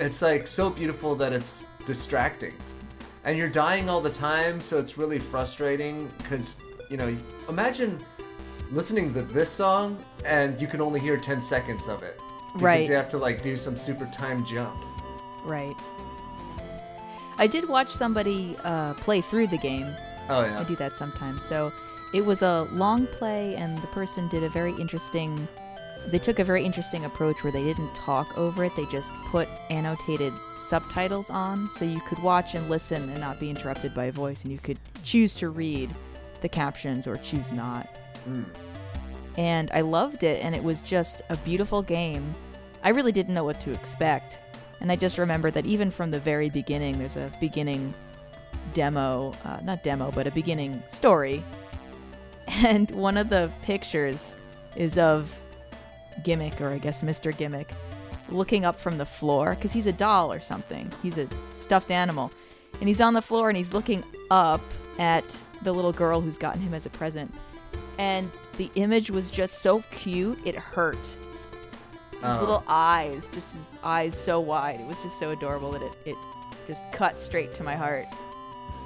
it's 0.00 0.20
like 0.22 0.46
so 0.46 0.68
beautiful 0.68 1.14
that 1.14 1.32
it's 1.32 1.64
distracting, 1.86 2.54
and 3.24 3.38
you're 3.38 3.48
dying 3.48 3.88
all 3.88 4.00
the 4.00 4.10
time, 4.10 4.60
so 4.60 4.78
it's 4.78 4.98
really 4.98 5.18
frustrating. 5.18 6.10
Because 6.18 6.56
you 6.90 6.96
know, 6.96 7.16
imagine 7.48 7.98
listening 8.70 9.14
to 9.14 9.22
this 9.22 9.50
song 9.50 9.98
and 10.24 10.60
you 10.60 10.66
can 10.66 10.80
only 10.80 11.00
hear 11.00 11.16
10 11.16 11.42
seconds 11.42 11.88
of 11.88 12.02
it 12.02 12.20
because 12.46 12.62
Right. 12.62 12.88
you 12.88 12.94
have 12.94 13.08
to 13.10 13.18
like 13.18 13.42
do 13.42 13.56
some 13.56 13.76
super 13.76 14.06
time 14.06 14.44
jump 14.44 14.76
Right. 15.44 15.76
I 17.38 17.46
did 17.46 17.66
watch 17.68 17.90
somebody 17.90 18.56
uh, 18.64 18.92
play 18.94 19.20
through 19.22 19.46
the 19.46 19.56
game. 19.58 19.86
oh 20.28 20.42
yeah. 20.44 20.60
I 20.60 20.64
do 20.64 20.76
that 20.76 20.92
sometimes. 20.94 21.42
So 21.42 21.72
it 22.12 22.24
was 22.24 22.42
a 22.42 22.68
long 22.72 23.06
play, 23.06 23.56
and 23.56 23.78
the 23.80 23.86
person 23.88 24.28
did 24.28 24.42
a 24.44 24.48
very 24.50 24.72
interesting. 24.72 25.48
They 26.08 26.18
took 26.18 26.38
a 26.38 26.44
very 26.44 26.62
interesting 26.64 27.04
approach 27.06 27.42
where 27.42 27.52
they 27.52 27.62
didn't 27.62 27.94
talk 27.94 28.36
over 28.36 28.64
it. 28.64 28.76
They 28.76 28.84
just 28.86 29.10
put 29.30 29.48
annotated 29.70 30.32
subtitles 30.58 31.30
on, 31.30 31.70
so 31.70 31.84
you 31.86 32.00
could 32.02 32.18
watch 32.22 32.54
and 32.54 32.68
listen 32.68 33.08
and 33.08 33.20
not 33.20 33.40
be 33.40 33.48
interrupted 33.48 33.94
by 33.94 34.04
a 34.06 34.12
voice, 34.12 34.42
and 34.42 34.52
you 34.52 34.58
could 34.58 34.78
choose 35.04 35.34
to 35.36 35.48
read 35.48 35.94
the 36.42 36.48
captions 36.48 37.06
or 37.06 37.16
choose 37.16 37.52
not. 37.52 37.88
Mm. 38.28 38.44
And 39.36 39.70
I 39.72 39.80
loved 39.82 40.22
it, 40.22 40.44
and 40.44 40.54
it 40.54 40.62
was 40.62 40.80
just 40.80 41.22
a 41.28 41.36
beautiful 41.38 41.82
game. 41.82 42.34
I 42.82 42.90
really 42.90 43.12
didn't 43.12 43.34
know 43.34 43.44
what 43.44 43.60
to 43.60 43.72
expect, 43.72 44.40
and 44.80 44.90
I 44.90 44.96
just 44.96 45.18
remember 45.18 45.50
that 45.50 45.66
even 45.66 45.90
from 45.90 46.10
the 46.10 46.18
very 46.18 46.50
beginning, 46.50 46.98
there's 46.98 47.16
a 47.16 47.30
beginning 47.40 47.94
demo, 48.74 49.34
uh, 49.44 49.58
not 49.62 49.82
demo, 49.82 50.10
but 50.10 50.26
a 50.26 50.30
beginning 50.30 50.82
story. 50.86 51.42
And 52.64 52.90
one 52.90 53.16
of 53.16 53.30
the 53.30 53.48
pictures 53.62 54.34
is 54.74 54.98
of 54.98 55.32
Gimmick, 56.24 56.60
or 56.60 56.70
I 56.70 56.78
guess 56.78 57.00
Mr. 57.00 57.36
Gimmick, 57.36 57.68
looking 58.28 58.64
up 58.64 58.74
from 58.74 58.98
the 58.98 59.06
floor 59.06 59.54
because 59.54 59.72
he's 59.72 59.86
a 59.86 59.92
doll 59.92 60.32
or 60.32 60.40
something. 60.40 60.90
He's 61.00 61.16
a 61.16 61.28
stuffed 61.54 61.92
animal. 61.92 62.32
And 62.80 62.88
he's 62.88 63.00
on 63.00 63.14
the 63.14 63.22
floor 63.22 63.48
and 63.50 63.56
he's 63.56 63.72
looking 63.72 64.02
up 64.30 64.60
at 64.98 65.40
the 65.62 65.72
little 65.72 65.92
girl 65.92 66.20
who's 66.20 66.38
gotten 66.38 66.60
him 66.60 66.74
as 66.74 66.86
a 66.86 66.90
present. 66.90 67.32
And 68.00 68.30
the 68.56 68.70
image 68.76 69.10
was 69.10 69.30
just 69.30 69.58
so 69.60 69.82
cute, 69.90 70.38
it 70.46 70.54
hurt. 70.56 70.96
His 70.96 71.18
Oh. 72.22 72.40
little 72.40 72.64
eyes, 72.66 73.28
just 73.28 73.54
his 73.54 73.70
eyes 73.84 74.18
so 74.18 74.40
wide. 74.40 74.80
It 74.80 74.86
was 74.86 75.02
just 75.02 75.18
so 75.18 75.30
adorable 75.30 75.70
that 75.72 75.82
it, 75.82 75.92
it 76.06 76.16
just 76.66 76.82
cut 76.92 77.20
straight 77.20 77.54
to 77.54 77.62
my 77.62 77.74
heart. 77.76 78.06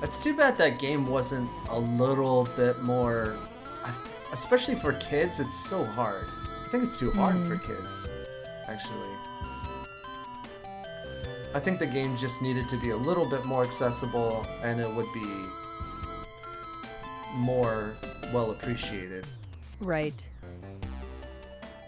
it's 0.03 0.19
too 0.23 0.37
bad 0.37 0.57
that 0.59 0.79
game 0.81 1.07
wasn't 1.07 1.49
a 1.71 1.79
little 1.79 2.49
bit 2.57 2.83
more 2.83 3.37
especially 4.33 4.75
for 4.75 4.93
kids 4.95 5.39
it's 5.41 5.55
so 5.71 5.85
hard 5.85 6.27
i 6.65 6.69
think 6.69 6.83
it's 6.85 6.99
too 6.99 7.11
hard 7.13 7.35
for 7.47 7.57
mm-hmm. 7.57 7.73
kids 7.73 8.11
actually 8.67 9.15
i 11.55 11.61
think 11.61 11.79
the 11.79 11.87
game 11.87 12.17
just 12.19 12.43
needed 12.43 12.69
to 12.69 12.77
be 12.81 12.91
a 12.91 12.97
little 12.97 13.29
bit 13.31 13.45
more 13.45 13.63
accessible 13.65 14.45
and 14.63 14.81
it 14.81 14.91
would 14.91 15.11
be 15.15 15.29
more 17.35 17.95
well 18.33 18.51
appreciated 18.53 19.27
Right. 19.81 20.27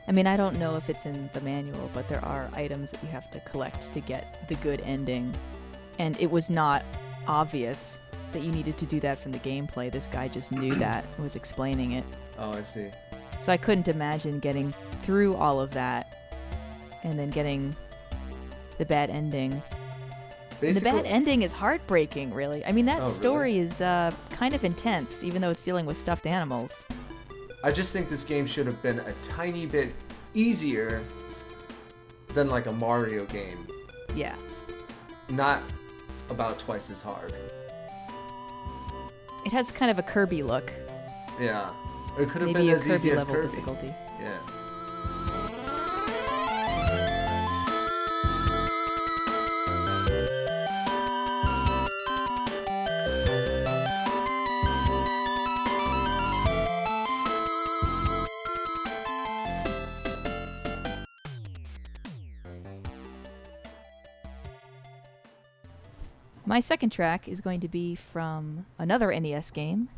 I 0.08 0.12
mean, 0.12 0.26
I 0.26 0.36
don't 0.36 0.58
know 0.58 0.76
if 0.76 0.88
it's 0.90 1.06
in 1.06 1.30
the 1.34 1.40
manual, 1.40 1.90
but 1.94 2.08
there 2.08 2.24
are 2.24 2.48
items 2.54 2.90
that 2.92 3.02
you 3.02 3.08
have 3.08 3.30
to 3.32 3.40
collect 3.40 3.92
to 3.92 4.00
get 4.00 4.46
the 4.48 4.54
good 4.56 4.80
ending. 4.82 5.34
And 5.98 6.18
it 6.20 6.30
was 6.30 6.48
not 6.50 6.84
obvious 7.26 8.00
that 8.32 8.40
you 8.42 8.52
needed 8.52 8.76
to 8.78 8.86
do 8.86 9.00
that 9.00 9.18
from 9.18 9.32
the 9.32 9.38
gameplay. 9.38 9.90
This 9.90 10.08
guy 10.08 10.28
just 10.28 10.52
knew 10.52 10.74
that 10.86 11.04
was 11.18 11.34
explaining 11.36 11.92
it. 11.92 12.04
oh 12.38 12.52
i 12.52 12.62
see 12.62 12.88
So 13.40 13.52
I 13.52 13.56
couldn't 13.56 13.88
imagine 13.88 14.38
getting 14.40 14.72
through 15.02 15.34
all 15.36 15.60
of 15.60 15.72
that 15.74 16.28
and 17.02 17.18
then 17.18 17.30
getting 17.30 17.74
the 18.78 18.84
bad 18.84 19.10
ending. 19.10 19.62
And 20.62 20.74
the 20.74 20.80
bad 20.80 21.04
ending 21.06 21.42
is 21.42 21.52
heartbreaking, 21.52 22.32
really. 22.32 22.64
I 22.64 22.72
mean, 22.72 22.86
that 22.86 22.98
Oh, 22.98 23.02
really? 23.02 23.12
story 23.12 23.58
is 23.58 23.80
uh, 23.80 24.12
kind 24.30 24.54
of 24.54 24.64
intense, 24.64 25.22
even 25.22 25.42
though 25.42 25.50
it's 25.50 25.62
dealing 25.62 25.86
with 25.86 25.98
stuffed 25.98 26.26
animals. 26.26 26.84
I 27.62 27.70
just 27.70 27.92
think 27.92 28.08
this 28.08 28.24
game 28.24 28.46
should 28.46 28.66
have 28.66 28.80
been 28.82 29.00
a 29.00 29.12
tiny 29.22 29.66
bit 29.66 29.92
easier 30.34 31.02
than 32.28 32.48
like 32.48 32.66
a 32.66 32.72
Mario 32.72 33.24
game. 33.26 33.66
Yeah. 34.14 34.34
Not 35.28 35.60
about 36.30 36.58
twice 36.58 36.90
as 36.90 37.02
hard. 37.02 37.32
It 39.44 39.52
has 39.52 39.70
kind 39.70 39.90
of 39.90 39.98
a 39.98 40.02
Kirby 40.02 40.42
look. 40.42 40.72
Yeah. 41.40 41.70
It 42.18 42.28
could 42.30 42.42
have 42.42 42.52
Maybe 42.52 42.60
been 42.66 42.70
a 42.70 42.72
as 42.74 42.82
easy 42.88 42.90
Kirby 42.90 43.10
as 43.12 43.16
level 43.18 43.34
Kirby. 43.34 43.48
difficulty. 43.48 43.94
Yeah. 44.20 44.38
My 66.56 66.60
second 66.60 66.88
track 66.88 67.28
is 67.28 67.42
going 67.42 67.60
to 67.60 67.68
be 67.68 67.94
from 67.94 68.64
another 68.78 69.12
NES 69.20 69.50
game. 69.50 69.90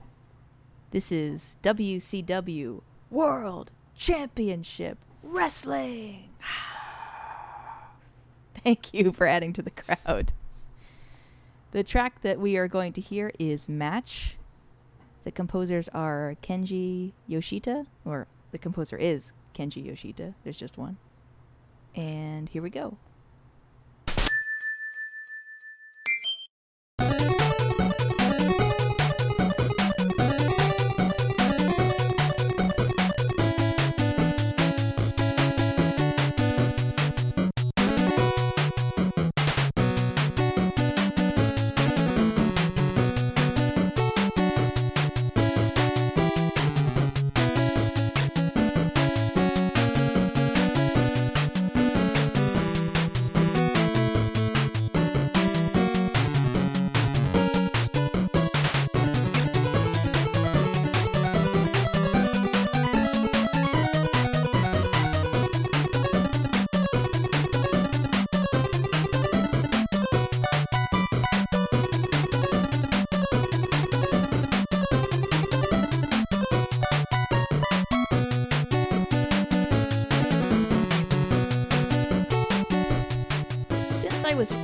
This 0.91 1.13
is 1.13 1.57
WCW 1.63 2.81
World 3.11 3.71
Championship 3.97 4.99
Wrestling. 5.23 6.31
Thank 8.65 8.93
you 8.93 9.13
for 9.13 9.29
adding 9.29 9.53
to 9.53 9.63
the 9.63 9.71
crowd. 9.71 10.33
The 11.71 11.85
track 11.85 12.23
that 12.23 12.41
we 12.41 12.57
are 12.57 12.67
going 12.67 12.93
to 12.95 13.01
hear 13.01 13.31
is 13.39 13.69
Match. 13.69 14.37
The 15.23 15.31
composers 15.31 15.87
are 15.91 16.35
Kenji 16.43 17.13
Yoshita, 17.31 17.87
or 18.05 18.27
the 18.51 18.59
composer 18.59 18.97
is 18.97 19.33
Kenji 19.55 19.87
Yoshita. 19.87 20.35
There's 20.43 20.57
just 20.57 20.77
one. 20.77 20.97
And 21.95 22.49
here 22.49 22.63
we 22.63 22.71
go. 22.71 22.99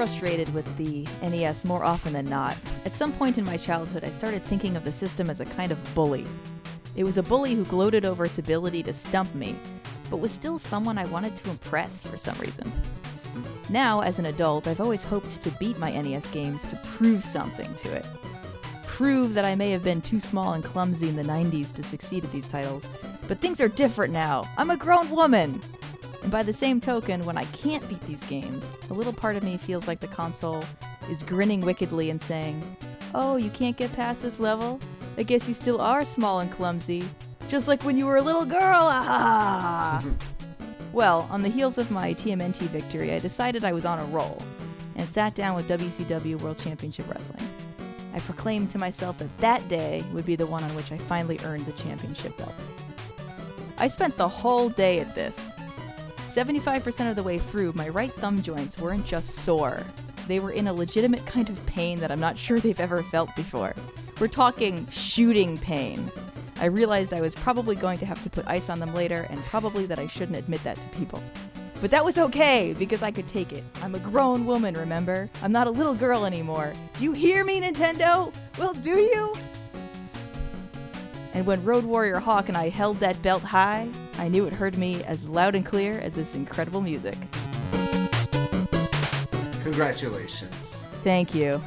Frustrated 0.04 0.52
with 0.52 0.66
the 0.76 1.08
NES 1.22 1.64
more 1.64 1.82
often 1.82 2.12
than 2.12 2.28
not, 2.28 2.58
at 2.84 2.94
some 2.94 3.10
point 3.10 3.38
in 3.38 3.44
my 3.44 3.56
childhood 3.56 4.04
I 4.04 4.10
started 4.10 4.42
thinking 4.42 4.76
of 4.76 4.84
the 4.84 4.92
system 4.92 5.30
as 5.30 5.40
a 5.40 5.46
kind 5.46 5.72
of 5.72 5.94
bully. 5.94 6.26
It 6.94 7.04
was 7.04 7.16
a 7.16 7.22
bully 7.22 7.54
who 7.54 7.64
gloated 7.64 8.04
over 8.04 8.26
its 8.26 8.36
ability 8.36 8.82
to 8.82 8.92
stump 8.92 9.34
me, 9.34 9.56
but 10.10 10.18
was 10.18 10.30
still 10.30 10.58
someone 10.58 10.98
I 10.98 11.06
wanted 11.06 11.34
to 11.36 11.48
impress 11.48 12.02
for 12.02 12.18
some 12.18 12.36
reason. 12.36 12.70
Now, 13.70 14.00
as 14.00 14.18
an 14.18 14.26
adult, 14.26 14.68
I've 14.68 14.82
always 14.82 15.04
hoped 15.04 15.40
to 15.40 15.50
beat 15.52 15.78
my 15.78 15.90
NES 15.90 16.26
games 16.26 16.66
to 16.66 16.76
prove 16.84 17.24
something 17.24 17.74
to 17.76 17.90
it. 17.90 18.04
Prove 18.86 19.32
that 19.32 19.46
I 19.46 19.54
may 19.54 19.70
have 19.70 19.82
been 19.82 20.02
too 20.02 20.20
small 20.20 20.52
and 20.52 20.62
clumsy 20.62 21.08
in 21.08 21.16
the 21.16 21.22
90s 21.22 21.72
to 21.72 21.82
succeed 21.82 22.26
at 22.26 22.30
these 22.30 22.46
titles, 22.46 22.90
but 23.26 23.38
things 23.38 23.58
are 23.58 23.68
different 23.68 24.12
now. 24.12 24.46
I'm 24.58 24.68
a 24.68 24.76
grown 24.76 25.08
woman! 25.08 25.62
And 26.24 26.32
by 26.32 26.42
the 26.42 26.54
same 26.54 26.80
token, 26.80 27.22
when 27.26 27.36
I 27.36 27.44
can't 27.44 27.86
beat 27.86 28.00
these 28.06 28.24
games, 28.24 28.72
a 28.88 28.94
little 28.94 29.12
part 29.12 29.36
of 29.36 29.42
me 29.42 29.58
feels 29.58 29.86
like 29.86 30.00
the 30.00 30.08
console 30.08 30.64
is 31.10 31.22
grinning 31.22 31.60
wickedly 31.60 32.08
and 32.08 32.18
saying, 32.18 32.60
Oh, 33.14 33.36
you 33.36 33.50
can't 33.50 33.76
get 33.76 33.92
past 33.92 34.22
this 34.22 34.40
level? 34.40 34.80
I 35.18 35.22
guess 35.22 35.46
you 35.46 35.52
still 35.52 35.82
are 35.82 36.02
small 36.02 36.40
and 36.40 36.50
clumsy. 36.50 37.06
Just 37.48 37.68
like 37.68 37.84
when 37.84 37.98
you 37.98 38.06
were 38.06 38.16
a 38.16 38.22
little 38.22 38.46
girl! 38.46 38.88
Ah! 38.90 40.02
well, 40.94 41.28
on 41.30 41.42
the 41.42 41.50
heels 41.50 41.76
of 41.76 41.90
my 41.90 42.14
TMNT 42.14 42.68
victory, 42.68 43.12
I 43.12 43.18
decided 43.18 43.62
I 43.62 43.74
was 43.74 43.84
on 43.84 43.98
a 43.98 44.04
roll 44.06 44.40
and 44.96 45.06
sat 45.06 45.34
down 45.34 45.54
with 45.54 45.68
WCW 45.68 46.40
World 46.40 46.56
Championship 46.56 47.06
Wrestling. 47.10 47.46
I 48.14 48.20
proclaimed 48.20 48.70
to 48.70 48.78
myself 48.78 49.18
that 49.18 49.38
that 49.38 49.68
day 49.68 50.02
would 50.14 50.24
be 50.24 50.36
the 50.36 50.46
one 50.46 50.64
on 50.64 50.74
which 50.74 50.90
I 50.90 50.96
finally 50.96 51.38
earned 51.44 51.66
the 51.66 51.72
championship 51.72 52.34
belt. 52.38 52.54
I 53.76 53.88
spent 53.88 54.16
the 54.16 54.28
whole 54.28 54.70
day 54.70 55.00
at 55.00 55.14
this. 55.14 55.50
75% 56.34 57.08
of 57.08 57.14
the 57.14 57.22
way 57.22 57.38
through, 57.38 57.72
my 57.76 57.88
right 57.88 58.12
thumb 58.12 58.42
joints 58.42 58.76
weren't 58.76 59.06
just 59.06 59.36
sore. 59.36 59.84
They 60.26 60.40
were 60.40 60.50
in 60.50 60.66
a 60.66 60.72
legitimate 60.72 61.24
kind 61.26 61.48
of 61.48 61.64
pain 61.66 62.00
that 62.00 62.10
I'm 62.10 62.18
not 62.18 62.36
sure 62.36 62.58
they've 62.58 62.80
ever 62.80 63.04
felt 63.04 63.30
before. 63.36 63.72
We're 64.18 64.26
talking 64.26 64.84
shooting 64.90 65.56
pain. 65.58 66.10
I 66.56 66.64
realized 66.64 67.14
I 67.14 67.20
was 67.20 67.36
probably 67.36 67.76
going 67.76 67.98
to 67.98 68.06
have 68.06 68.20
to 68.24 68.30
put 68.30 68.48
ice 68.48 68.68
on 68.68 68.80
them 68.80 68.92
later, 68.94 69.28
and 69.30 69.44
probably 69.44 69.86
that 69.86 70.00
I 70.00 70.08
shouldn't 70.08 70.36
admit 70.36 70.64
that 70.64 70.80
to 70.80 70.88
people. 70.88 71.22
But 71.80 71.92
that 71.92 72.04
was 72.04 72.18
okay, 72.18 72.74
because 72.76 73.04
I 73.04 73.12
could 73.12 73.28
take 73.28 73.52
it. 73.52 73.62
I'm 73.80 73.94
a 73.94 74.00
grown 74.00 74.44
woman, 74.44 74.74
remember? 74.74 75.30
I'm 75.40 75.52
not 75.52 75.68
a 75.68 75.70
little 75.70 75.94
girl 75.94 76.24
anymore. 76.24 76.72
Do 76.96 77.04
you 77.04 77.12
hear 77.12 77.44
me, 77.44 77.60
Nintendo? 77.60 78.34
Well, 78.58 78.74
do 78.74 78.98
you? 78.98 79.36
And 81.34 81.44
when 81.46 81.64
Road 81.64 81.84
Warrior 81.84 82.20
Hawk 82.20 82.48
and 82.48 82.56
I 82.56 82.68
held 82.68 83.00
that 83.00 83.20
belt 83.20 83.42
high, 83.42 83.88
I 84.18 84.28
knew 84.28 84.46
it 84.46 84.52
heard 84.52 84.78
me 84.78 85.02
as 85.02 85.24
loud 85.24 85.54
and 85.56 85.66
clear 85.66 85.98
as 85.98 86.14
this 86.14 86.34
incredible 86.34 86.80
music. 86.80 87.16
Congratulations. 89.64 90.78
Thank 91.02 91.34
you. 91.34 91.60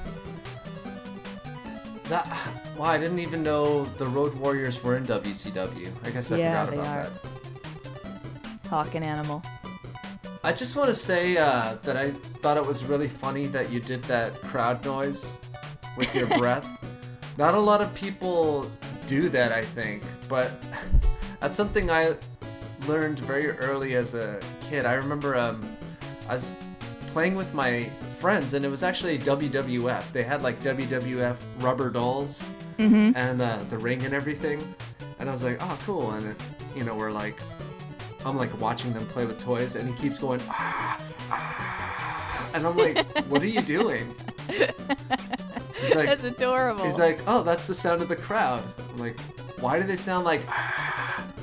That, 2.05 2.25
wow, 2.77 2.85
I 2.85 2.97
didn't 2.97 3.19
even 3.19 3.43
know 3.43 3.83
the 3.83 4.07
Road 4.07 4.33
Warriors 4.35 4.81
were 4.81 4.95
in 4.95 5.03
WCW. 5.05 5.91
I 6.03 6.09
guess 6.11 6.31
I 6.31 6.37
Yeah, 6.37 6.63
forgot 6.65 6.71
they 6.71 6.79
about 6.79 7.05
are. 7.05 7.09
that. 7.09 8.69
Hawk 8.69 8.95
and 8.95 9.03
Animal. 9.03 9.43
I 10.43 10.53
just 10.53 10.77
want 10.77 10.87
to 10.87 10.95
say 10.95 11.35
uh, 11.35 11.75
that 11.81 11.97
I 11.97 12.11
thought 12.41 12.55
it 12.55 12.65
was 12.65 12.85
really 12.85 13.09
funny 13.09 13.47
that 13.47 13.69
you 13.69 13.81
did 13.81 14.03
that 14.03 14.33
crowd 14.41 14.85
noise 14.85 15.37
with 15.97 16.13
your 16.15 16.27
breath. 16.37 16.65
Not 17.37 17.53
a 17.53 17.59
lot 17.59 17.81
of 17.81 17.93
people 17.93 18.71
do 19.07 19.29
that, 19.29 19.51
I 19.51 19.65
think, 19.65 20.03
but 20.27 20.51
that's 21.39 21.55
something 21.55 21.89
I 21.89 22.15
learned 22.87 23.19
very 23.19 23.49
early 23.49 23.95
as 23.95 24.13
a 24.13 24.39
kid. 24.61 24.85
I 24.85 24.93
remember 24.93 25.35
um, 25.35 25.61
I 26.29 26.33
was 26.33 26.55
playing 27.13 27.35
with 27.35 27.53
my 27.53 27.89
friends, 28.19 28.53
and 28.53 28.63
it 28.65 28.69
was 28.69 28.83
actually 28.83 29.17
WWF. 29.19 30.03
They 30.11 30.23
had 30.23 30.43
like 30.43 30.59
WWF 30.61 31.37
rubber 31.59 31.89
dolls 31.89 32.45
and 33.15 33.41
uh, 33.41 33.59
the 33.69 33.77
ring 33.77 34.03
and 34.05 34.13
everything, 34.13 34.61
and 35.19 35.29
I 35.29 35.31
was 35.31 35.43
like, 35.43 35.57
oh, 35.61 35.79
cool. 35.85 36.11
And 36.11 36.27
it, 36.27 36.37
you 36.75 36.83
know, 36.83 36.95
we're 36.95 37.11
like, 37.11 37.39
I'm 38.25 38.37
like 38.37 38.59
watching 38.59 38.93
them 38.93 39.05
play 39.07 39.25
with 39.25 39.39
toys, 39.39 39.75
and 39.75 39.89
he 39.89 39.95
keeps 40.01 40.19
going, 40.19 40.41
ah, 40.49 41.01
ah," 41.31 42.51
and 42.53 42.67
I'm 42.67 42.77
like, 42.77 43.05
what 43.27 43.41
are 43.41 43.47
you 43.47 43.61
doing? 43.61 44.13
He's 45.79 45.95
like, 45.95 46.07
That's 46.07 46.23
adorable. 46.23 46.85
He's 46.85 46.97
like, 46.97 47.19
oh, 47.27 47.43
that's 47.43 47.67
the 47.67 47.75
sound 47.75 48.01
of 48.01 48.07
the 48.09 48.15
crowd. 48.15 48.63
I'm 48.91 48.97
like, 48.97 49.19
why 49.59 49.77
do 49.77 49.83
they 49.83 49.95
sound 49.95 50.25
like? 50.25 50.41
"Ah?" 50.47 51.23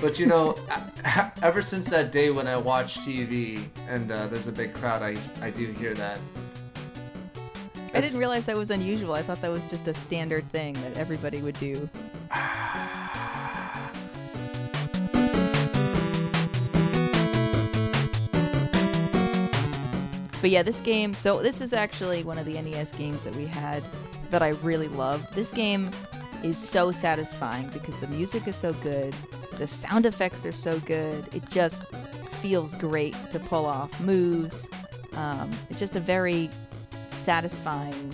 But 0.00 0.18
you 0.18 0.26
know, 0.26 0.56
ever 1.42 1.62
since 1.62 1.88
that 1.88 2.12
day 2.12 2.30
when 2.30 2.46
I 2.46 2.56
watch 2.58 2.98
TV 2.98 3.66
and 3.88 4.12
uh, 4.12 4.26
there's 4.26 4.46
a 4.46 4.52
big 4.52 4.74
crowd, 4.74 5.02
I 5.02 5.16
I 5.40 5.50
do 5.50 5.66
hear 5.72 5.94
that. 5.94 6.18
I 7.94 8.00
didn't 8.02 8.18
realize 8.18 8.44
that 8.44 8.56
was 8.56 8.70
unusual. 8.70 9.14
I 9.14 9.22
thought 9.22 9.40
that 9.40 9.50
was 9.50 9.64
just 9.64 9.88
a 9.88 9.94
standard 9.94 10.44
thing 10.52 10.74
that 10.82 10.98
everybody 10.98 11.40
would 11.40 11.58
do. 11.58 11.88
But 20.46 20.52
yeah, 20.52 20.62
this 20.62 20.80
game, 20.80 21.12
so 21.12 21.42
this 21.42 21.60
is 21.60 21.72
actually 21.72 22.22
one 22.22 22.38
of 22.38 22.46
the 22.46 22.52
NES 22.52 22.92
games 22.92 23.24
that 23.24 23.34
we 23.34 23.46
had 23.46 23.82
that 24.30 24.42
I 24.42 24.50
really 24.62 24.86
loved. 24.86 25.34
This 25.34 25.50
game 25.50 25.90
is 26.44 26.56
so 26.56 26.92
satisfying 26.92 27.66
because 27.70 27.96
the 27.96 28.06
music 28.06 28.46
is 28.46 28.54
so 28.54 28.72
good, 28.74 29.12
the 29.58 29.66
sound 29.66 30.06
effects 30.06 30.46
are 30.46 30.52
so 30.52 30.78
good. 30.78 31.26
It 31.34 31.48
just 31.48 31.82
feels 32.40 32.76
great 32.76 33.16
to 33.32 33.40
pull 33.40 33.66
off 33.66 33.98
moves. 33.98 34.68
Um, 35.14 35.50
it's 35.68 35.80
just 35.80 35.96
a 35.96 36.00
very 36.00 36.48
satisfying, 37.10 38.12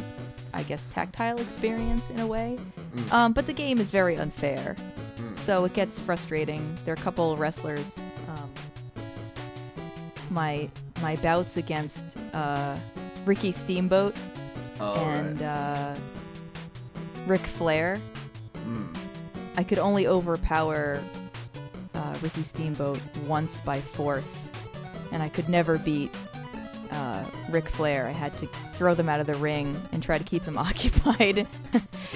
I 0.55 0.63
guess, 0.63 0.87
tactile 0.87 1.39
experience 1.39 2.09
in 2.09 2.19
a 2.19 2.27
way. 2.27 2.59
Mm. 2.95 3.13
Um, 3.13 3.33
but 3.35 3.45
the 3.47 3.53
game 3.53 3.79
is 3.79 3.91
very 3.91 4.17
unfair, 4.17 4.75
Mm. 5.19 5.37
so 5.37 5.67
it 5.67 5.75
gets 5.75 5.99
frustrating. 6.01 6.79
There 6.87 6.95
are 6.95 6.99
a 6.99 7.03
couple 7.03 7.37
wrestlers. 7.37 7.99
Um, 8.27 8.51
my 10.31 10.71
my 11.03 11.17
bouts 11.17 11.57
against 11.57 12.17
uh, 12.33 12.77
Ricky 13.27 13.53
Steamboat 13.53 14.15
Oh, 14.81 14.95
and 14.95 15.41
right. 15.41 15.47
uh, 15.47 15.95
Ric 17.27 17.43
Flair. 17.43 18.01
Mm. 18.67 18.97
I 19.57 19.63
could 19.65 19.79
only 19.79 20.07
overpower 20.07 21.01
uh, 21.95 22.17
Ricky 22.23 22.43
Steamboat 22.43 23.01
once 23.27 23.61
by 23.61 23.81
force, 23.81 24.51
and 25.13 25.23
I 25.23 25.29
could 25.29 25.49
never 25.49 25.79
beat 25.79 26.11
uh, 26.91 27.25
Ric 27.51 27.69
Flair. 27.69 28.09
I 28.09 28.13
had 28.13 28.37
to 28.39 28.47
throw 28.73 28.95
them 28.95 29.09
out 29.09 29.21
of 29.21 29.27
the 29.27 29.35
ring 29.37 29.81
and 29.93 30.03
try 30.03 30.19
to 30.19 30.25
keep 30.25 30.45
them 30.45 30.59
occupied, 30.69 31.47